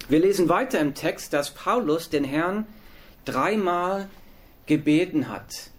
Wir 0.09 0.19
lesen 0.19 0.49
weiter 0.49 0.79
im 0.79 0.93
Text, 0.93 1.33
dass 1.33 1.51
Paulus 1.51 2.09
den 2.09 2.23
Herrn 2.23 2.65
dreimal 3.23 4.09
gebeten 4.65 5.29
hat, 5.29 5.69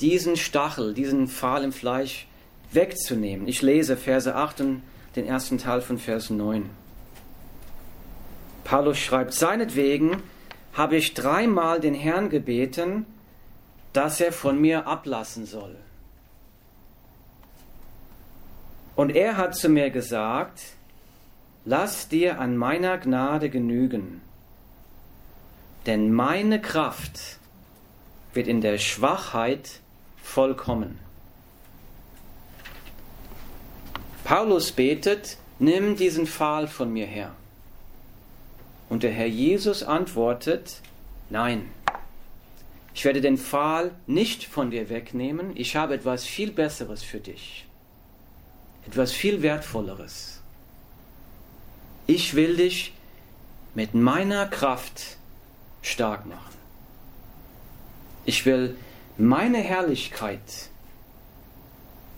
diesen 0.00 0.36
Stachel, 0.36 0.94
diesen 0.94 1.28
Pfahl 1.28 1.64
im 1.64 1.72
Fleisch 1.72 2.26
wegzunehmen. 2.72 3.48
Ich 3.48 3.62
lese 3.62 3.96
Verse 3.96 4.34
8 4.34 4.60
und 4.60 4.82
den 5.16 5.26
ersten 5.26 5.58
Teil 5.58 5.80
von 5.80 5.98
Vers 5.98 6.30
9. 6.30 6.70
Paulus 8.64 8.98
schreibt, 8.98 9.34
seinetwegen 9.34 10.22
habe 10.72 10.96
ich 10.96 11.14
dreimal 11.14 11.80
den 11.80 11.94
Herrn 11.94 12.30
gebeten, 12.30 13.04
dass 13.92 14.20
er 14.20 14.32
von 14.32 14.60
mir 14.60 14.86
ablassen 14.86 15.44
soll. 15.44 15.76
Und 19.00 19.16
er 19.16 19.38
hat 19.38 19.56
zu 19.56 19.70
mir 19.70 19.88
gesagt, 19.88 20.60
lass 21.64 22.08
dir 22.08 22.38
an 22.38 22.58
meiner 22.58 22.98
Gnade 22.98 23.48
genügen, 23.48 24.20
denn 25.86 26.12
meine 26.12 26.60
Kraft 26.60 27.38
wird 28.34 28.46
in 28.46 28.60
der 28.60 28.76
Schwachheit 28.76 29.80
vollkommen. 30.22 30.98
Paulus 34.22 34.70
betet, 34.70 35.38
nimm 35.58 35.96
diesen 35.96 36.26
Pfahl 36.26 36.68
von 36.68 36.92
mir 36.92 37.06
her. 37.06 37.32
Und 38.90 39.02
der 39.02 39.12
Herr 39.12 39.28
Jesus 39.28 39.82
antwortet, 39.82 40.82
nein, 41.30 41.70
ich 42.92 43.06
werde 43.06 43.22
den 43.22 43.38
Pfahl 43.38 43.92
nicht 44.06 44.44
von 44.44 44.70
dir 44.70 44.90
wegnehmen, 44.90 45.52
ich 45.54 45.74
habe 45.74 45.94
etwas 45.94 46.26
viel 46.26 46.52
Besseres 46.52 47.02
für 47.02 47.20
dich, 47.20 47.64
etwas 48.90 49.12
viel 49.12 49.40
Wertvolleres. 49.40 50.40
Ich 52.08 52.34
will 52.34 52.56
dich 52.56 52.92
mit 53.76 53.94
meiner 53.94 54.46
Kraft 54.46 55.16
stark 55.80 56.26
machen. 56.26 56.56
Ich 58.24 58.44
will 58.46 58.76
meine 59.16 59.58
Herrlichkeit 59.58 60.40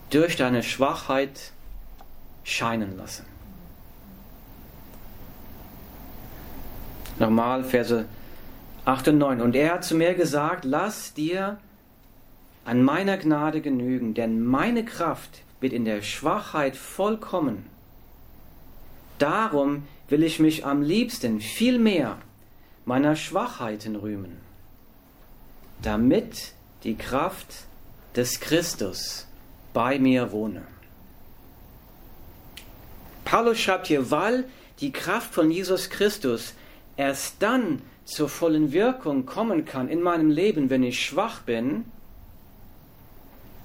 durch 0.09 0.35
deine 0.35 0.63
Schwachheit 0.63 1.51
scheinen 2.43 2.97
lassen. 2.97 3.27
Nochmal 7.19 7.63
Verse 7.63 8.05
8 8.85 9.09
und 9.09 9.17
9. 9.19 9.41
Und 9.41 9.55
er 9.55 9.75
hat 9.75 9.83
zu 9.83 9.93
mir 9.93 10.15
gesagt, 10.15 10.65
lass 10.65 11.13
dir 11.13 11.59
an 12.65 12.81
meiner 12.81 13.17
Gnade 13.17 13.61
genügen, 13.61 14.15
denn 14.15 14.43
meine 14.43 14.83
Kraft 14.83 15.43
wird 15.63 15.73
in 15.73 15.85
der 15.85 16.03
Schwachheit 16.03 16.75
vollkommen. 16.75 17.65
Darum 19.17 19.87
will 20.09 20.21
ich 20.21 20.39
mich 20.39 20.65
am 20.65 20.83
liebsten 20.83 21.41
viel 21.41 21.79
mehr 21.79 22.17
meiner 22.85 23.15
Schwachheiten 23.15 23.95
rühmen, 23.95 24.37
damit 25.81 26.51
die 26.83 26.95
Kraft 26.95 27.47
des 28.15 28.39
Christus 28.39 29.25
bei 29.73 29.97
mir 29.97 30.31
wohne. 30.31 30.63
Paulus 33.25 33.59
schreibt 33.59 33.87
hier, 33.87 34.11
weil 34.11 34.43
die 34.81 34.91
Kraft 34.91 35.33
von 35.33 35.49
Jesus 35.49 35.89
Christus 35.89 36.53
erst 36.97 37.35
dann 37.39 37.81
zur 38.05 38.27
vollen 38.27 38.73
Wirkung 38.73 39.25
kommen 39.25 39.63
kann 39.63 39.87
in 39.87 40.01
meinem 40.01 40.29
Leben, 40.29 40.69
wenn 40.69 40.83
ich 40.83 41.03
schwach 41.03 41.41
bin, 41.41 41.85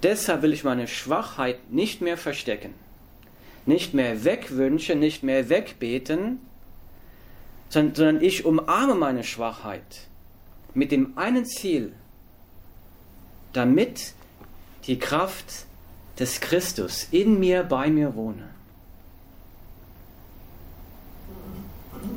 deshalb 0.03 0.43
will 0.43 0.53
ich 0.53 0.65
meine 0.65 0.89
Schwachheit 0.89 1.71
nicht 1.71 2.01
mehr 2.01 2.17
verstecken, 2.17 2.75
nicht 3.67 3.95
mehr 3.95 4.25
wegwünschen, 4.25 4.99
nicht 4.99 5.23
mehr 5.23 5.49
wegbeten, 5.49 6.41
sondern 7.69 8.23
ich 8.23 8.45
umarme 8.45 8.95
meine 8.95 9.25
Schwachheit 9.25 10.09
mit 10.75 10.93
dem 10.93 11.17
einen 11.19 11.45
Ziel, 11.45 11.93
damit 13.53 14.15
die 14.87 14.99
Kraft 14.99 15.67
des 16.19 16.41
Christus 16.41 17.09
in 17.11 17.39
mir, 17.39 17.63
bei 17.63 17.91
mir 17.91 18.15
wohne. 18.15 18.49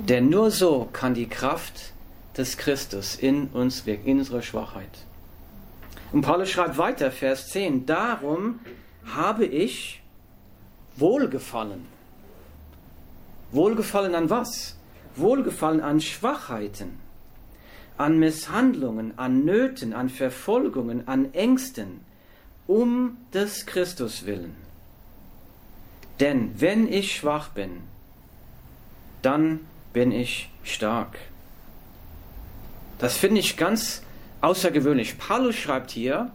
Denn 0.07 0.29
nur 0.29 0.51
so 0.51 0.89
kann 0.91 1.13
die 1.13 1.27
Kraft 1.27 1.93
des 2.37 2.57
Christus 2.57 3.15
in 3.15 3.47
uns 3.47 3.85
wirken, 3.85 4.07
in 4.07 4.19
unserer 4.19 4.41
Schwachheit. 4.41 5.05
Und 6.11 6.21
Paulus 6.21 6.49
schreibt 6.49 6.77
weiter, 6.77 7.11
Vers 7.11 7.49
10, 7.49 7.85
darum 7.85 8.59
habe 9.05 9.45
ich 9.45 10.01
Wohlgefallen. 10.97 11.85
Wohlgefallen 13.51 14.15
an 14.15 14.29
was? 14.29 14.77
Wohlgefallen 15.15 15.81
an 15.81 15.99
Schwachheiten, 15.99 16.99
an 17.97 18.17
Misshandlungen, 18.17 19.17
an 19.17 19.45
Nöten, 19.45 19.93
an 19.93 20.09
Verfolgungen, 20.09 21.07
an 21.07 21.33
Ängsten, 21.33 22.01
um 22.67 23.17
des 23.33 23.65
Christus 23.65 24.25
willen. 24.25 24.55
Denn 26.19 26.53
wenn 26.59 26.91
ich 26.91 27.15
schwach 27.15 27.49
bin, 27.49 27.81
dann 29.21 29.61
bin 29.91 30.11
ich 30.11 30.49
stark. 30.63 31.17
Das 32.99 33.17
finde 33.17 33.39
ich 33.39 33.57
ganz 33.57 34.03
außergewöhnlich. 34.41 35.17
Paulus 35.17 35.55
schreibt 35.55 35.91
hier, 35.91 36.31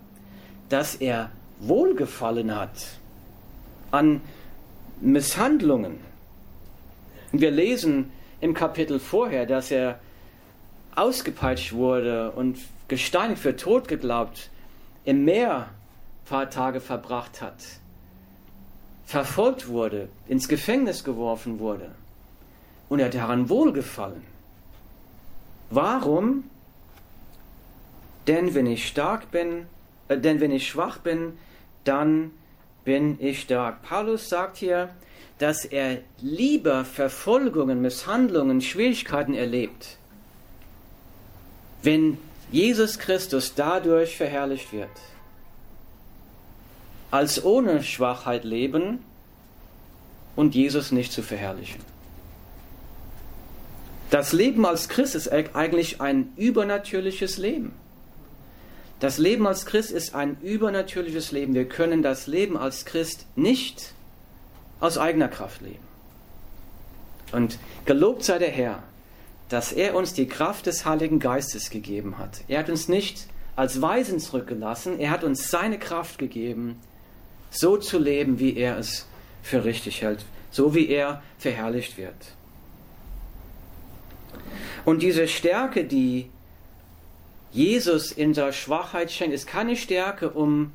dass 0.68 0.96
er 0.96 1.30
Wohlgefallen 1.60 2.54
hat 2.54 2.70
an 3.90 4.20
Misshandlungen. 5.00 5.99
Wir 7.32 7.50
lesen 7.50 8.10
im 8.40 8.54
Kapitel 8.54 8.99
vorher, 8.99 9.47
dass 9.47 9.71
er 9.71 9.99
ausgepeitscht 10.95 11.73
wurde 11.73 12.32
und 12.32 12.58
gesteinigt 12.88 13.40
für 13.40 13.56
tot 13.56 13.88
geglaubt, 13.88 14.50
im 15.04 15.25
Meer 15.25 15.56
ein 15.56 16.28
paar 16.28 16.50
Tage 16.50 16.80
verbracht 16.80 17.42
hat, 17.42 17.56
verfolgt 19.04 19.69
wurde, 19.69 20.08
ins 20.28 20.49
Gefängnis 20.49 21.04
geworfen 21.04 21.58
wurde 21.58 21.90
und 22.88 22.99
er 22.99 23.06
hat 23.06 23.14
daran 23.14 23.49
wohlgefallen. 23.49 24.23
Warum? 25.71 26.45
Denn 28.26 28.54
wenn 28.54 28.67
ich 28.67 28.86
stark 28.86 29.30
bin, 29.30 29.67
äh, 30.08 30.19
denn 30.19 30.41
wenn 30.41 30.50
ich 30.50 30.69
schwach 30.69 30.99
bin, 30.99 31.39
dann 31.84 32.32
bin 32.84 33.19
ich 33.21 33.43
stark. 33.43 33.82
Paulus 33.82 34.28
sagt 34.28 34.56
hier, 34.56 34.91
dass 35.39 35.65
er 35.65 35.99
lieber 36.21 36.84
Verfolgungen, 36.84 37.82
Misshandlungen, 37.82 38.60
Schwierigkeiten 38.60 39.34
erlebt, 39.34 39.99
wenn 41.82 42.19
Jesus 42.50 42.99
Christus 42.99 43.54
dadurch 43.54 44.17
verherrlicht 44.17 44.73
wird, 44.73 44.89
als 47.10 47.45
ohne 47.45 47.82
Schwachheit 47.82 48.45
leben 48.45 49.00
und 50.36 50.54
Jesus 50.54 50.93
nicht 50.93 51.12
zu 51.12 51.23
verherrlichen. 51.23 51.80
Das 54.10 54.32
Leben 54.32 54.65
als 54.65 54.89
Christ 54.89 55.17
ist 55.17 55.28
eigentlich 55.28 56.00
ein 56.00 56.32
übernatürliches 56.36 57.39
Leben. 57.39 57.73
Das 59.00 59.19
Leben 59.19 59.47
als 59.47 59.67
Christ 59.67 59.91
ist 59.91 60.15
ein 60.15 60.39
übernatürliches 60.43 61.30
Leben. 61.32 61.54
Wir 61.54 61.69
können 61.69 62.02
das 62.02 62.26
Leben 62.26 62.56
als 62.56 62.85
Christ 62.87 63.26
nicht 63.37 63.93
aus 64.80 64.97
eigener 64.97 65.28
Kraft 65.28 65.61
leben. 65.61 65.85
Und 67.32 67.59
gelobt 67.85 68.25
sei 68.25 68.39
der 68.39 68.50
Herr, 68.50 68.82
dass 69.49 69.73
er 69.73 69.95
uns 69.95 70.15
die 70.15 70.26
Kraft 70.26 70.67
des 70.67 70.85
Heiligen 70.87 71.19
Geistes 71.19 71.71
gegeben 71.71 72.19
hat. 72.19 72.43
Er 72.49 72.61
hat 72.61 72.71
uns 72.71 72.89
nicht 72.89 73.26
als 73.54 73.80
Weisen 73.80 74.19
zurückgelassen, 74.19 74.99
er 74.99 75.11
hat 75.11 75.25
uns 75.25 75.50
seine 75.50 75.78
Kraft 75.78 76.19
gegeben, 76.19 76.80
so 77.50 77.76
zu 77.76 77.99
leben, 77.99 78.39
wie 78.39 78.56
er 78.56 78.78
es 78.78 79.06
für 79.43 79.65
richtig 79.65 80.02
hält, 80.02 80.25
so 80.50 80.75
wie 80.75 80.89
er 80.89 81.23
verherrlicht 81.39 81.97
wird. 81.97 82.15
Und 84.85 85.02
diese 85.02 85.26
Stärke, 85.26 85.85
die 85.85 86.30
Jesus 87.56 88.12
in 88.12 88.34
der 88.34 88.52
Schwachheit 88.52 89.10
schenkt, 89.10 89.34
ist 89.34 89.47
keine 89.47 89.76
Stärke, 89.76 90.28
um 90.28 90.73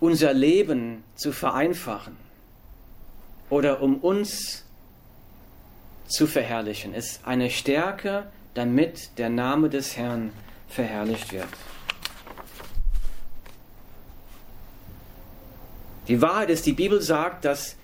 unser 0.00 0.34
Leben 0.34 1.04
zu 1.14 1.30
vereinfachen 1.30 2.16
oder 3.48 3.80
um 3.80 3.98
uns 3.98 4.64
zu 6.08 6.26
verherrlichen. 6.26 6.94
Es 6.94 7.12
ist 7.12 7.26
eine 7.26 7.48
Stärke, 7.48 8.26
damit 8.54 9.18
der 9.18 9.28
Name 9.28 9.68
des 9.68 9.96
Herrn 9.96 10.32
verherrlicht 10.68 11.32
wird. 11.32 11.46
Die 16.08 16.20
Wahrheit 16.20 16.50
ist, 16.50 16.66
die 16.66 16.72
Bibel 16.72 17.00
sagt, 17.00 17.44
dass 17.44 17.76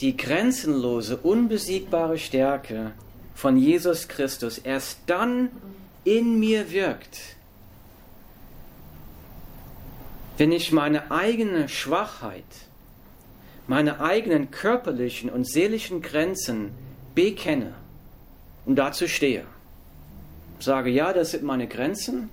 die 0.00 0.16
grenzenlose, 0.16 1.18
unbesiegbare 1.18 2.16
Stärke 2.16 2.92
von 3.34 3.58
Jesus 3.58 4.08
Christus 4.08 4.56
erst 4.56 5.00
dann 5.06 5.50
in 6.04 6.40
mir 6.40 6.70
wirkt, 6.70 7.36
wenn 10.38 10.52
ich 10.52 10.72
meine 10.72 11.10
eigene 11.10 11.68
Schwachheit, 11.68 12.44
meine 13.66 14.00
eigenen 14.00 14.50
körperlichen 14.50 15.30
und 15.30 15.44
seelischen 15.44 16.02
Grenzen 16.02 16.72
bekenne 17.14 17.74
und 18.64 18.76
dazu 18.76 19.08
stehe. 19.08 19.44
Sage, 20.58 20.90
ja, 20.90 21.12
das 21.12 21.32
sind 21.32 21.42
meine 21.42 21.66
Grenzen. 21.66 22.30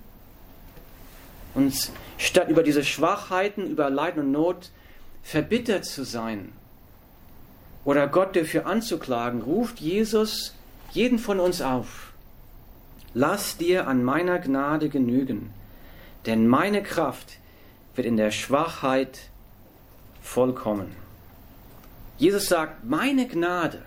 Und 1.54 1.90
statt 2.16 2.48
über 2.48 2.62
diese 2.62 2.84
Schwachheiten, 2.84 3.66
über 3.66 3.90
Leiden 3.90 4.22
und 4.22 4.30
Not 4.32 4.70
verbittert 5.22 5.84
zu 5.84 6.04
sein 6.04 6.52
oder 7.84 8.06
Gott 8.06 8.36
dafür 8.36 8.66
anzuklagen, 8.66 9.42
ruft 9.42 9.80
Jesus 9.80 10.54
jeden 10.92 11.18
von 11.18 11.40
uns 11.40 11.60
auf. 11.60 12.12
Lass 13.14 13.56
dir 13.56 13.88
an 13.88 14.04
meiner 14.04 14.38
Gnade 14.38 14.88
genügen, 14.88 15.50
denn 16.26 16.46
meine 16.46 16.82
Kraft 16.82 17.38
wird 17.94 18.06
in 18.06 18.16
der 18.16 18.30
Schwachheit 18.30 19.18
vollkommen. 20.22 20.94
Jesus 22.18 22.46
sagt, 22.46 22.84
meine 22.84 23.26
Gnade 23.26 23.82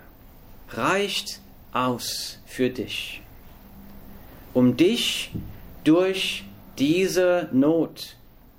reicht 0.70 1.40
aus 1.72 2.40
für 2.46 2.70
dich, 2.70 3.22
um 4.54 4.76
dich 4.76 5.32
durch 5.84 6.44
diese 6.78 7.50
Not, 7.52 8.16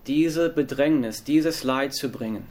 diese 0.06 0.48
Bedrängnis, 0.48 1.24
dieses 1.24 1.64
Leid 1.64 1.94
zu 1.94 2.08
bringen. 2.08 2.46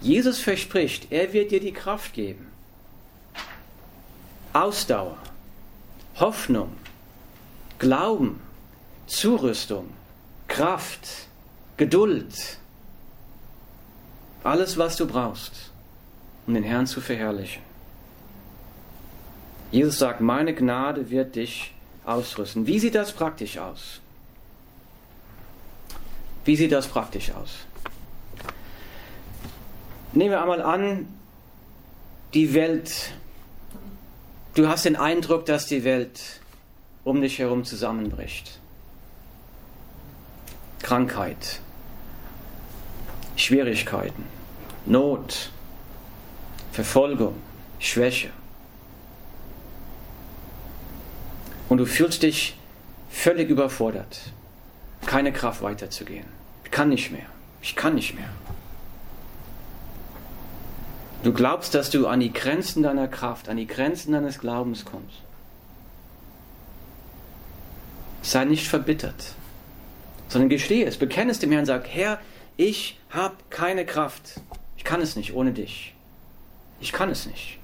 Jesus 0.00 0.38
verspricht, 0.38 1.10
er 1.10 1.32
wird 1.32 1.50
dir 1.50 1.60
die 1.60 1.72
Kraft 1.72 2.12
geben 2.12 2.46
Ausdauer, 4.54 5.16
Hoffnung, 6.20 6.70
Glauben, 7.80 8.40
Zurüstung, 9.08 9.90
Kraft, 10.54 11.08
Geduld. 11.76 12.58
Alles, 14.44 14.78
was 14.78 14.96
du 14.96 15.04
brauchst, 15.04 15.72
um 16.46 16.54
den 16.54 16.62
Herrn 16.62 16.86
zu 16.86 17.00
verherrlichen. 17.00 17.60
Jesus 19.72 19.98
sagt, 19.98 20.20
meine 20.20 20.54
Gnade 20.54 21.10
wird 21.10 21.34
dich 21.34 21.74
ausrüsten. 22.04 22.68
Wie 22.68 22.78
sieht 22.78 22.94
das 22.94 23.10
praktisch 23.10 23.58
aus? 23.58 24.00
Wie 26.44 26.54
sieht 26.54 26.70
das 26.70 26.86
praktisch 26.86 27.32
aus? 27.32 27.66
Nehmen 30.12 30.30
wir 30.30 30.40
einmal 30.40 30.62
an, 30.62 31.08
die 32.32 32.54
Welt, 32.54 33.10
du 34.54 34.68
hast 34.68 34.84
den 34.84 34.94
Eindruck, 34.94 35.46
dass 35.46 35.66
die 35.66 35.82
Welt 35.82 36.20
um 37.02 37.20
dich 37.20 37.40
herum 37.40 37.64
zusammenbricht. 37.64 38.60
Krankheit, 40.84 41.60
Schwierigkeiten, 43.36 44.26
Not, 44.84 45.50
Verfolgung, 46.72 47.36
Schwäche. 47.78 48.28
Und 51.70 51.78
du 51.78 51.86
fühlst 51.86 52.22
dich 52.22 52.58
völlig 53.08 53.48
überfordert, 53.48 54.20
keine 55.06 55.32
Kraft 55.32 55.62
weiterzugehen. 55.62 56.26
Ich 56.64 56.70
kann 56.70 56.90
nicht 56.90 57.10
mehr. 57.10 57.26
Ich 57.62 57.74
kann 57.74 57.94
nicht 57.94 58.14
mehr. 58.14 58.28
Du 61.22 61.32
glaubst, 61.32 61.74
dass 61.74 61.88
du 61.88 62.06
an 62.06 62.20
die 62.20 62.34
Grenzen 62.34 62.82
deiner 62.82 63.08
Kraft, 63.08 63.48
an 63.48 63.56
die 63.56 63.66
Grenzen 63.66 64.12
deines 64.12 64.38
Glaubens 64.38 64.84
kommst. 64.84 65.22
Sei 68.20 68.44
nicht 68.44 68.68
verbittert, 68.68 69.34
sondern 70.34 70.48
gestehe 70.48 70.84
es, 70.84 70.96
bekenne 70.96 71.30
es 71.30 71.38
dem 71.38 71.52
Herrn, 71.52 71.64
sag, 71.64 71.86
Herr, 71.86 72.18
ich 72.56 72.98
habe 73.08 73.36
keine 73.50 73.86
Kraft. 73.86 74.40
Ich 74.76 74.82
kann 74.82 75.00
es 75.00 75.14
nicht 75.14 75.32
ohne 75.32 75.52
dich. 75.52 75.94
Ich 76.80 76.90
kann 76.90 77.08
es 77.08 77.26
nicht. 77.26 77.60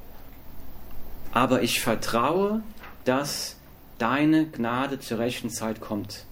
Aber 1.32 1.62
ich 1.62 1.80
vertraue, 1.80 2.62
dass 3.04 3.56
deine 3.98 4.46
Gnade 4.46 5.00
zur 5.00 5.18
rechten 5.18 5.50
Zeit 5.50 5.80
kommt, 5.80 6.26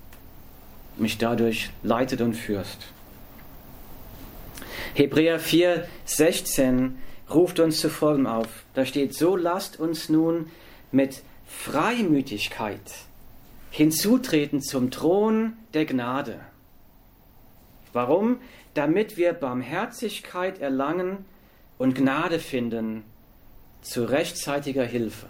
mich 0.97 1.19
dadurch 1.19 1.71
leitet 1.83 2.21
und 2.21 2.35
führst. 2.35 2.87
Hebräer 4.95 5.41
4, 5.41 5.89
16 6.05 6.99
ruft 7.29 7.59
uns 7.59 7.81
zu 7.81 7.91
folgendem 7.91 8.33
auf. 8.33 8.49
Da 8.75 8.87
steht, 8.87 9.13
so 9.13 9.35
lasst 9.35 9.81
uns 9.81 10.09
nun 10.09 10.53
mit 10.93 11.25
Freimütigkeit 11.49 12.81
hinzutreten 13.71 14.61
zum 14.61 14.91
Thron 14.91 15.55
der 15.75 15.85
Gnade. 15.85 16.41
Warum? 17.93 18.39
Damit 18.75 19.17
wir 19.17 19.33
Barmherzigkeit 19.33 20.61
erlangen 20.61 21.25
und 21.79 21.95
Gnade 21.95 22.39
finden 22.39 23.05
zu 23.81 24.05
rechtzeitiger 24.05 24.85
Hilfe. 24.85 25.27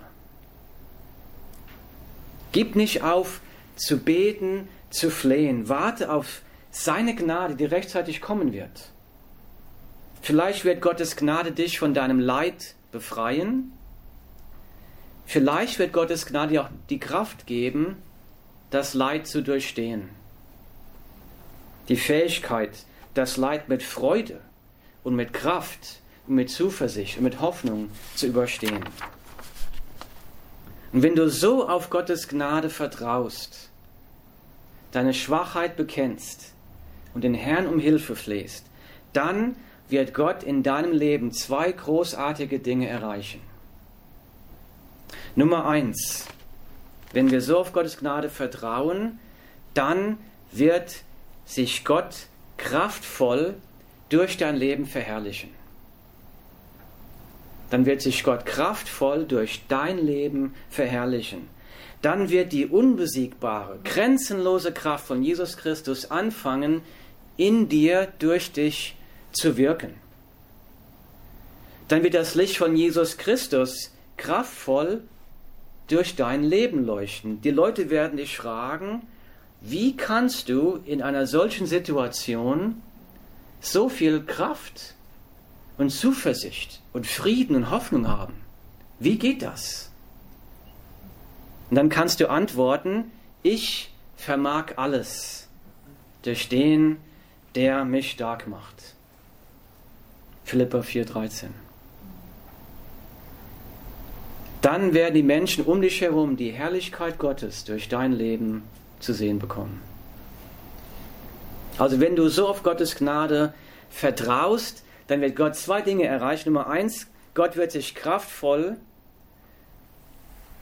Gib 2.53 2.77
nicht 2.77 3.03
auf 3.03 3.41
zu 3.77 3.99
beten, 3.99 4.69
zu 4.91 5.11
flehen. 5.11 5.69
Warte 5.69 6.11
auf 6.11 6.43
seine 6.71 7.15
Gnade, 7.15 7.57
die 7.57 7.65
rechtzeitig 7.65 8.21
kommen 8.21 8.53
wird. 8.53 8.91
Vielleicht 10.21 10.65
wird 10.65 10.83
Gottes 10.83 11.17
Gnade 11.17 11.53
dich 11.53 11.79
von 11.79 11.95
deinem 11.95 12.19
Leid 12.19 12.75
befreien. 12.91 13.73
Vielleicht 15.27 15.79
wird 15.79 15.93
Gottes 15.93 16.27
Gnade 16.27 16.53
dir 16.53 16.63
auch 16.65 16.71
die 16.91 16.99
Kraft 16.99 17.47
geben, 17.47 17.97
das 18.71 18.95
Leid 18.95 19.27
zu 19.27 19.43
durchstehen. 19.43 20.09
Die 21.89 21.97
Fähigkeit, 21.97 22.71
das 23.15 23.37
Leid 23.37 23.69
mit 23.69 23.83
Freude 23.83 24.41
und 25.05 25.17
mit 25.17 25.33
Kraft 25.33 26.01
und 26.27 26.35
mit 26.35 26.51
Zuversicht 26.51 27.17
und 27.19 27.25
mit 27.25 27.41
Hoffnung 27.41 27.91
zu 28.15 28.27
überstehen. 28.27 28.85
Und 30.93 31.03
wenn 31.03 31.15
du 31.15 31.29
so 31.29 31.69
auf 31.69 31.91
Gottes 31.91 32.29
Gnade 32.29 32.71
vertraust, 32.71 33.71
deine 34.93 35.15
Schwachheit 35.15 35.77
bekennst 35.77 36.53
und 37.15 37.25
den 37.25 37.35
Herrn 37.35 37.67
um 37.67 37.79
Hilfe 37.79 38.17
flehst, 38.17 38.67
dann 39.13 39.57
wird 39.89 40.15
Gott 40.15 40.43
in 40.43 40.63
deinem 40.63 40.93
Leben 40.93 41.33
zwei 41.33 41.73
großartige 41.73 42.59
Dinge 42.59 42.89
erreichen. 42.89 43.41
Nummer 45.35 45.67
eins, 45.67 46.27
wenn 47.13 47.31
wir 47.31 47.41
so 47.41 47.59
auf 47.59 47.73
Gottes 47.73 47.99
Gnade 47.99 48.29
vertrauen, 48.29 49.19
dann 49.75 50.19
wird 50.53 51.03
sich 51.45 51.85
Gott 51.85 52.27
kraftvoll 52.57 53.55
durch 54.09 54.37
dein 54.37 54.57
Leben 54.57 54.87
verherrlichen. 54.87 55.51
Dann 57.71 57.87
wird 57.87 58.01
sich 58.01 58.25
Gott 58.25 58.47
kraftvoll 58.47 59.25
durch 59.25 59.63
dein 59.69 59.99
Leben 59.99 60.55
verherrlichen. 60.71 61.49
Dann 62.01 62.31
wird 62.31 62.53
die 62.53 62.67
unbesiegbare, 62.67 63.79
grenzenlose 63.85 64.73
Kraft 64.73 65.07
von 65.07 65.23
Jesus 65.23 65.57
Christus 65.57 66.11
anfangen, 66.11 66.83
in 67.37 67.69
dir, 67.69 68.09
durch 68.19 68.53
dich 68.53 68.97
zu 69.33 69.57
wirken. 69.57 69.95
Dann 71.89 72.03
wird 72.03 72.15
das 72.15 72.35
Licht 72.35 72.57
von 72.57 72.77
Jesus 72.77 73.17
Christus 73.17 73.93
kraftvoll 74.17 75.03
durch 75.89 76.17
dein 76.17 76.45
Leben 76.45 76.85
leuchten. 76.85 77.41
Die 77.41 77.51
Leute 77.51 77.91
werden 77.91 78.19
dich 78.19 78.37
fragen, 78.37 79.03
wie 79.61 79.97
kannst 79.97 80.49
du 80.49 80.81
in 80.85 81.03
einer 81.03 81.27
solchen 81.27 81.67
Situation 81.67 82.81
so 83.61 83.89
viel 83.89 84.23
Kraft 84.23 84.95
und 85.77 85.91
Zuversicht 85.91 86.81
und 86.93 87.07
Frieden 87.07 87.57
und 87.57 87.71
Hoffnung 87.71 88.07
haben? 88.07 88.35
Wie 89.01 89.19
geht 89.19 89.43
das? 89.43 89.91
Und 91.71 91.77
dann 91.77 91.89
kannst 91.89 92.21
du 92.21 92.31
antworten, 92.31 93.11
ich 93.43 93.93
vermag 94.17 94.77
alles 94.77 95.49
durch 96.23 96.49
den, 96.49 96.99
der 97.55 97.85
mich 97.85 98.13
stark 98.13 98.47
macht. 98.47 98.95
Philippa 100.45 100.79
4,13. 100.79 101.49
Dann 104.63 104.93
werden 104.93 105.15
die 105.15 105.23
Menschen 105.23 105.65
um 105.65 105.81
dich 105.81 106.01
herum 106.01 106.37
die 106.37 106.51
Herrlichkeit 106.51 107.19
Gottes 107.19 107.65
durch 107.65 107.89
dein 107.89 108.13
Leben 108.13 108.63
zu 109.01 109.13
sehen 109.13 109.39
bekommen. 109.39 109.81
Also 111.79 112.01
wenn 112.01 112.17
du 112.17 112.29
so 112.29 112.49
auf 112.49 112.65
Gottes 112.65 112.97
Gnade 112.97 113.55
vertraust, 113.91 114.83
dann 115.07 115.21
wird 115.21 115.37
Gott 115.37 115.57
zwei 115.57 115.81
Dinge 115.81 116.05
erreichen. 116.05 116.53
Nummer 116.53 116.69
eins, 116.69 117.07
Gott 117.35 117.57
wird 117.57 117.73
sich 117.73 117.95
kraftvoll 117.95 118.77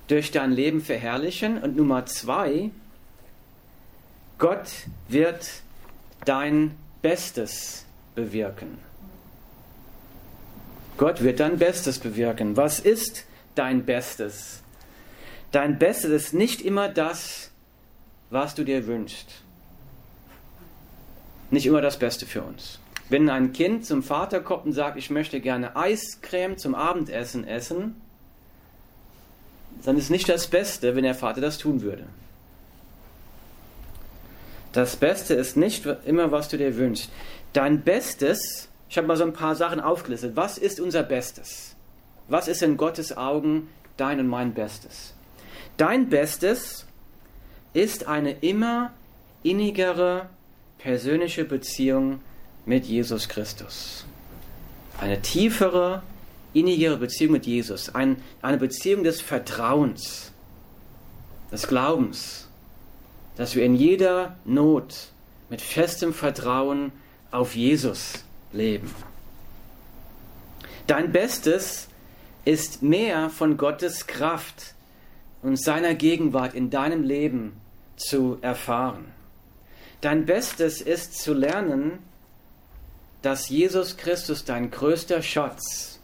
durch 0.08 0.30
dein 0.30 0.52
Leben 0.52 0.80
verherrlichen. 0.80 1.58
Und 1.58 1.76
Nummer 1.76 2.06
zwei, 2.06 2.70
Gott 4.38 4.68
wird 5.08 5.48
dein 6.24 6.76
Bestes 7.02 7.86
bewirken. 8.14 8.78
Gott 10.98 11.22
wird 11.22 11.40
dein 11.40 11.58
Bestes 11.58 11.98
bewirken. 11.98 12.56
Was 12.56 12.80
ist 12.80 13.25
dein 13.58 13.84
Bestes? 13.84 14.62
Dein 15.52 15.78
Bestes 15.78 16.10
ist 16.10 16.34
nicht 16.34 16.62
immer 16.62 16.88
das, 16.88 17.50
was 18.30 18.54
du 18.54 18.64
dir 18.64 18.86
wünschst. 18.86 19.28
Nicht 21.50 21.66
immer 21.66 21.80
das 21.80 21.98
Beste 21.98 22.26
für 22.26 22.42
uns. 22.42 22.80
Wenn 23.08 23.30
ein 23.30 23.52
Kind 23.52 23.86
zum 23.86 24.02
Vater 24.02 24.40
kommt 24.40 24.66
und 24.66 24.72
sagt, 24.72 24.96
ich 24.96 25.10
möchte 25.10 25.40
gerne 25.40 25.76
Eiscreme 25.76 26.58
zum 26.58 26.74
Abendessen 26.74 27.46
essen, 27.46 28.00
dann 29.84 29.96
ist 29.96 30.10
nicht 30.10 30.28
das 30.28 30.48
Beste, 30.48 30.96
wenn 30.96 31.04
der 31.04 31.14
Vater 31.14 31.40
das 31.40 31.58
tun 31.58 31.82
würde. 31.82 32.06
Das 34.72 34.96
Beste 34.96 35.34
ist 35.34 35.56
nicht 35.56 35.86
immer, 36.04 36.32
was 36.32 36.48
du 36.48 36.58
dir 36.58 36.76
wünschst. 36.76 37.10
Dein 37.52 37.82
Bestes 37.82 38.68
ich 38.88 38.96
habe 38.96 39.08
mal 39.08 39.16
so 39.16 39.24
ein 39.24 39.32
paar 39.32 39.54
Sachen 39.54 39.80
aufgelistet. 39.80 40.36
Was 40.36 40.58
ist 40.58 40.80
unser 40.80 41.02
Bestes? 41.02 41.75
Was 42.28 42.48
ist 42.48 42.62
in 42.62 42.76
Gottes 42.76 43.16
Augen 43.16 43.68
dein 43.96 44.20
und 44.20 44.26
mein 44.26 44.54
Bestes? 44.54 45.14
Dein 45.76 46.08
Bestes 46.08 46.86
ist 47.72 48.06
eine 48.06 48.32
immer 48.32 48.92
innigere 49.42 50.28
persönliche 50.78 51.44
Beziehung 51.44 52.20
mit 52.64 52.86
Jesus 52.86 53.28
Christus. 53.28 54.04
Eine 54.98 55.20
tiefere, 55.22 56.02
innigere 56.52 56.96
Beziehung 56.96 57.32
mit 57.32 57.46
Jesus. 57.46 57.94
Ein, 57.94 58.16
eine 58.42 58.56
Beziehung 58.56 59.04
des 59.04 59.20
Vertrauens, 59.20 60.32
des 61.52 61.68
Glaubens, 61.68 62.48
dass 63.36 63.54
wir 63.54 63.64
in 63.64 63.76
jeder 63.76 64.36
Not 64.44 65.08
mit 65.50 65.60
festem 65.60 66.12
Vertrauen 66.12 66.90
auf 67.30 67.54
Jesus 67.54 68.24
leben. 68.52 68.92
Dein 70.86 71.12
Bestes 71.12 71.88
ist 72.46 72.82
mehr 72.82 73.28
von 73.28 73.56
Gottes 73.56 74.06
Kraft 74.06 74.74
und 75.42 75.60
seiner 75.60 75.94
Gegenwart 75.94 76.54
in 76.54 76.70
deinem 76.70 77.02
Leben 77.02 77.60
zu 77.96 78.38
erfahren. 78.40 79.12
Dein 80.00 80.26
Bestes 80.26 80.80
ist 80.80 81.18
zu 81.18 81.34
lernen, 81.34 81.98
dass 83.20 83.48
Jesus 83.48 83.96
Christus 83.96 84.44
dein 84.44 84.70
größter 84.70 85.22
Schatz, 85.22 85.98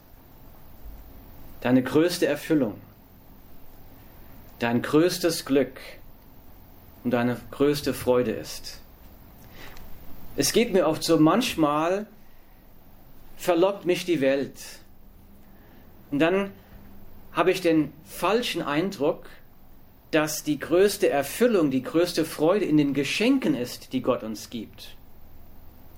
deine 1.60 1.82
größte 1.82 2.26
Erfüllung, 2.26 2.80
dein 4.58 4.82
größtes 4.82 5.44
Glück 5.44 5.78
und 7.04 7.12
deine 7.12 7.40
größte 7.52 7.94
Freude 7.94 8.32
ist. 8.32 8.80
Es 10.34 10.52
geht 10.52 10.72
mir 10.72 10.88
oft 10.88 11.04
so, 11.04 11.18
manchmal 11.18 12.06
verlockt 13.36 13.84
mich 13.84 14.04
die 14.04 14.20
Welt. 14.20 14.56
Und 16.12 16.18
dann 16.18 16.52
habe 17.32 17.50
ich 17.50 17.62
den 17.62 17.92
falschen 18.04 18.62
Eindruck, 18.62 19.26
dass 20.10 20.44
die 20.44 20.58
größte 20.58 21.08
Erfüllung, 21.08 21.70
die 21.70 21.82
größte 21.82 22.26
Freude 22.26 22.66
in 22.66 22.76
den 22.76 22.92
Geschenken 22.92 23.54
ist, 23.54 23.94
die 23.94 24.02
Gott 24.02 24.22
uns 24.22 24.50
gibt. 24.50 24.94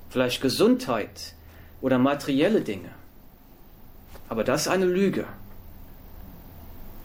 Vielleicht 0.09 0.41
Gesundheit 0.41 1.35
oder 1.81 1.99
materielle 1.99 2.61
Dinge. 2.61 2.91
Aber 4.29 4.45
das 4.45 4.63
ist 4.63 4.69
eine 4.69 4.87
Lüge. 4.87 5.27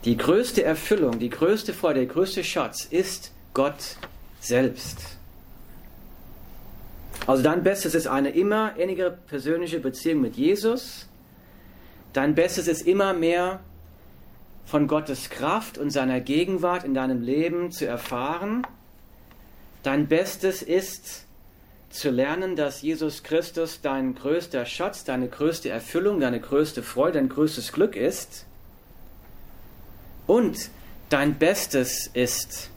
Die 0.05 0.15
größte 0.15 0.63
Erfüllung, 0.63 1.17
die 1.17 1.29
größte 1.29 1.73
Freude, 1.73 2.01
der 2.01 2.07
größte 2.07 2.43
Schatz 2.43 2.85
ist 2.85 3.33
Gott 3.55 3.97
selbst. 4.39 5.17
Also 7.25 7.41
dein 7.41 7.63
Bestes 7.63 7.95
ist 7.95 8.07
eine 8.07 8.29
immer 8.29 8.77
innige 8.77 9.17
persönliche 9.27 9.79
Beziehung 9.79 10.21
mit 10.21 10.35
Jesus. 10.37 11.08
Dein 12.13 12.35
Bestes 12.35 12.67
ist 12.67 12.81
immer 12.81 13.13
mehr 13.13 13.59
von 14.65 14.87
Gottes 14.87 15.29
Kraft 15.29 15.77
und 15.77 15.89
seiner 15.89 16.19
Gegenwart 16.19 16.83
in 16.83 16.93
deinem 16.93 17.21
Leben 17.21 17.71
zu 17.71 17.85
erfahren. 17.85 18.65
Dein 19.83 20.07
Bestes 20.07 20.61
ist 20.61 21.25
zu 21.89 22.11
lernen, 22.11 22.55
dass 22.55 22.81
Jesus 22.81 23.23
Christus 23.23 23.81
dein 23.81 24.13
größter 24.15 24.65
Schatz, 24.65 25.03
deine 25.03 25.27
größte 25.27 25.69
Erfüllung, 25.69 26.19
deine 26.19 26.39
größte 26.39 26.83
Freude, 26.83 27.19
dein 27.19 27.29
größtes 27.29 27.71
Glück 27.71 27.95
ist. 27.95 28.45
Und 30.27 30.69
dein 31.09 31.39
Bestes 31.39 32.07
ist, 32.13 32.69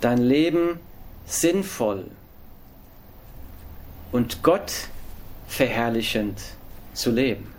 dein 0.00 0.18
Leben 0.18 0.80
sinnvoll 1.24 2.10
und 4.10 4.42
Gott 4.42 4.72
verherrlichend 5.46 6.40
zu 6.92 7.10
leben 7.10 7.52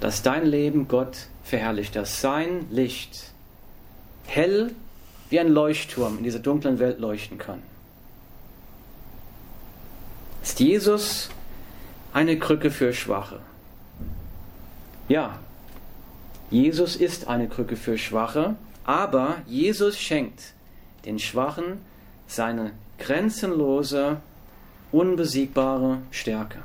dass 0.00 0.22
dein 0.22 0.46
Leben 0.46 0.88
Gott 0.88 1.26
verherrlicht, 1.44 1.94
dass 1.94 2.20
sein 2.20 2.66
Licht 2.70 3.32
hell 4.26 4.72
wie 5.28 5.38
ein 5.38 5.48
Leuchtturm 5.48 6.18
in 6.18 6.24
dieser 6.24 6.38
dunklen 6.38 6.78
Welt 6.78 6.98
leuchten 6.98 7.38
kann. 7.38 7.62
Ist 10.42 10.58
Jesus 10.58 11.28
eine 12.12 12.38
Krücke 12.38 12.70
für 12.70 12.92
Schwache? 12.92 13.40
Ja, 15.08 15.38
Jesus 16.50 16.96
ist 16.96 17.28
eine 17.28 17.48
Krücke 17.48 17.76
für 17.76 17.98
Schwache, 17.98 18.56
aber 18.84 19.36
Jesus 19.46 19.98
schenkt 19.98 20.54
den 21.04 21.18
Schwachen 21.18 21.78
seine 22.26 22.72
grenzenlose, 22.98 24.16
unbesiegbare 24.92 25.98
Stärke. 26.10 26.58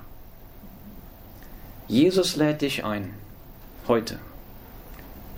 Jesus 1.88 2.36
lädt 2.36 2.62
dich 2.62 2.84
ein 2.84 3.14
heute. 3.88 4.20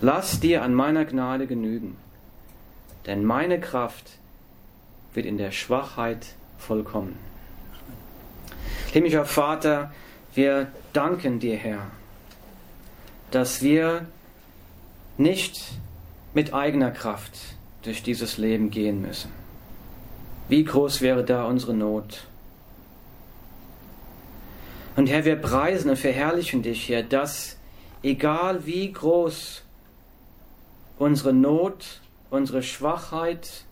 Lass 0.00 0.40
dir 0.40 0.62
an 0.62 0.74
meiner 0.74 1.04
Gnade 1.04 1.46
genügen, 1.46 1.96
denn 3.06 3.24
meine 3.24 3.60
Kraft 3.60 4.12
wird 5.12 5.26
in 5.26 5.36
der 5.36 5.50
Schwachheit 5.50 6.34
vollkommen. 6.56 7.18
Himmlischer 8.92 9.26
Vater, 9.26 9.92
wir 10.34 10.68
danken 10.92 11.40
dir, 11.40 11.56
Herr, 11.56 11.90
dass 13.30 13.60
wir 13.60 14.06
nicht 15.18 15.72
mit 16.32 16.54
eigener 16.54 16.90
Kraft 16.90 17.32
durch 17.82 18.02
dieses 18.02 18.38
Leben 18.38 18.70
gehen 18.70 19.02
müssen. 19.02 19.30
Wie 20.48 20.64
groß 20.64 21.02
wäre 21.02 21.24
da 21.24 21.44
unsere 21.44 21.74
Not? 21.74 22.24
Und 24.98 25.08
Herr, 25.08 25.24
wir 25.24 25.36
preisen 25.36 25.90
und 25.90 25.96
verherrlichen 25.96 26.62
dich, 26.62 26.88
Herr, 26.88 27.04
dass 27.04 27.56
egal 28.02 28.66
wie 28.66 28.90
groß 28.90 29.62
unsere 30.98 31.32
Not, 31.32 32.00
unsere 32.30 32.64
Schwachheit 32.64 33.64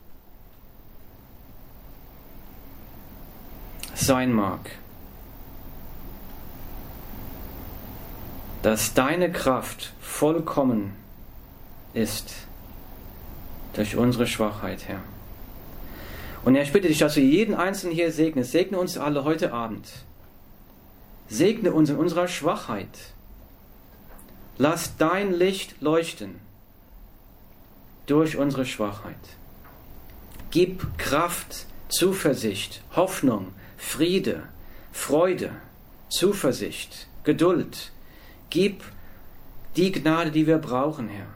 sein 3.96 4.32
mag, 4.32 4.70
dass 8.62 8.94
deine 8.94 9.32
Kraft 9.32 9.94
vollkommen 10.00 10.94
ist 11.92 12.36
durch 13.72 13.96
unsere 13.96 14.28
Schwachheit, 14.28 14.86
Herr. 14.86 15.00
Und 16.44 16.54
Herr, 16.54 16.62
ich 16.62 16.72
bitte 16.72 16.86
dich, 16.86 16.98
dass 16.98 17.14
du 17.14 17.20
jeden 17.20 17.56
Einzelnen 17.56 17.96
hier 17.96 18.12
segnest. 18.12 18.52
Segne 18.52 18.78
uns 18.78 18.96
alle 18.96 19.24
heute 19.24 19.52
Abend. 19.52 20.05
Segne 21.28 21.72
uns 21.72 21.90
in 21.90 21.96
unserer 21.96 22.28
Schwachheit. 22.28 23.14
Lass 24.58 24.96
dein 24.96 25.32
Licht 25.32 25.80
leuchten 25.80 26.36
durch 28.06 28.36
unsere 28.36 28.64
Schwachheit. 28.64 29.16
Gib 30.50 30.96
Kraft, 30.98 31.66
Zuversicht, 31.88 32.82
Hoffnung, 32.94 33.52
Friede, 33.76 34.44
Freude, 34.92 35.50
Zuversicht, 36.08 37.08
Geduld. 37.24 37.92
Gib 38.48 38.84
die 39.76 39.92
Gnade, 39.92 40.30
die 40.30 40.46
wir 40.46 40.58
brauchen, 40.58 41.08
Herr. 41.08 41.26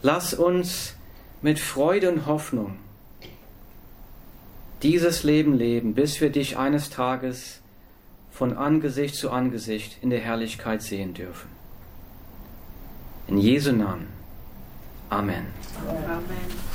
Lass 0.00 0.34
uns 0.34 0.96
mit 1.42 1.60
Freude 1.60 2.10
und 2.10 2.26
Hoffnung 2.26 2.78
dieses 4.82 5.22
Leben 5.22 5.56
leben, 5.56 5.94
bis 5.94 6.20
wir 6.20 6.30
dich 6.30 6.56
eines 6.56 6.90
Tages 6.90 7.60
von 8.30 8.56
Angesicht 8.56 9.14
zu 9.14 9.30
Angesicht 9.30 9.98
in 10.02 10.10
der 10.10 10.20
Herrlichkeit 10.20 10.82
sehen 10.82 11.14
dürfen. 11.14 11.48
In 13.28 13.38
Jesu 13.38 13.72
Namen. 13.72 14.08
Amen. 15.08 15.46
Amen. 15.86 16.71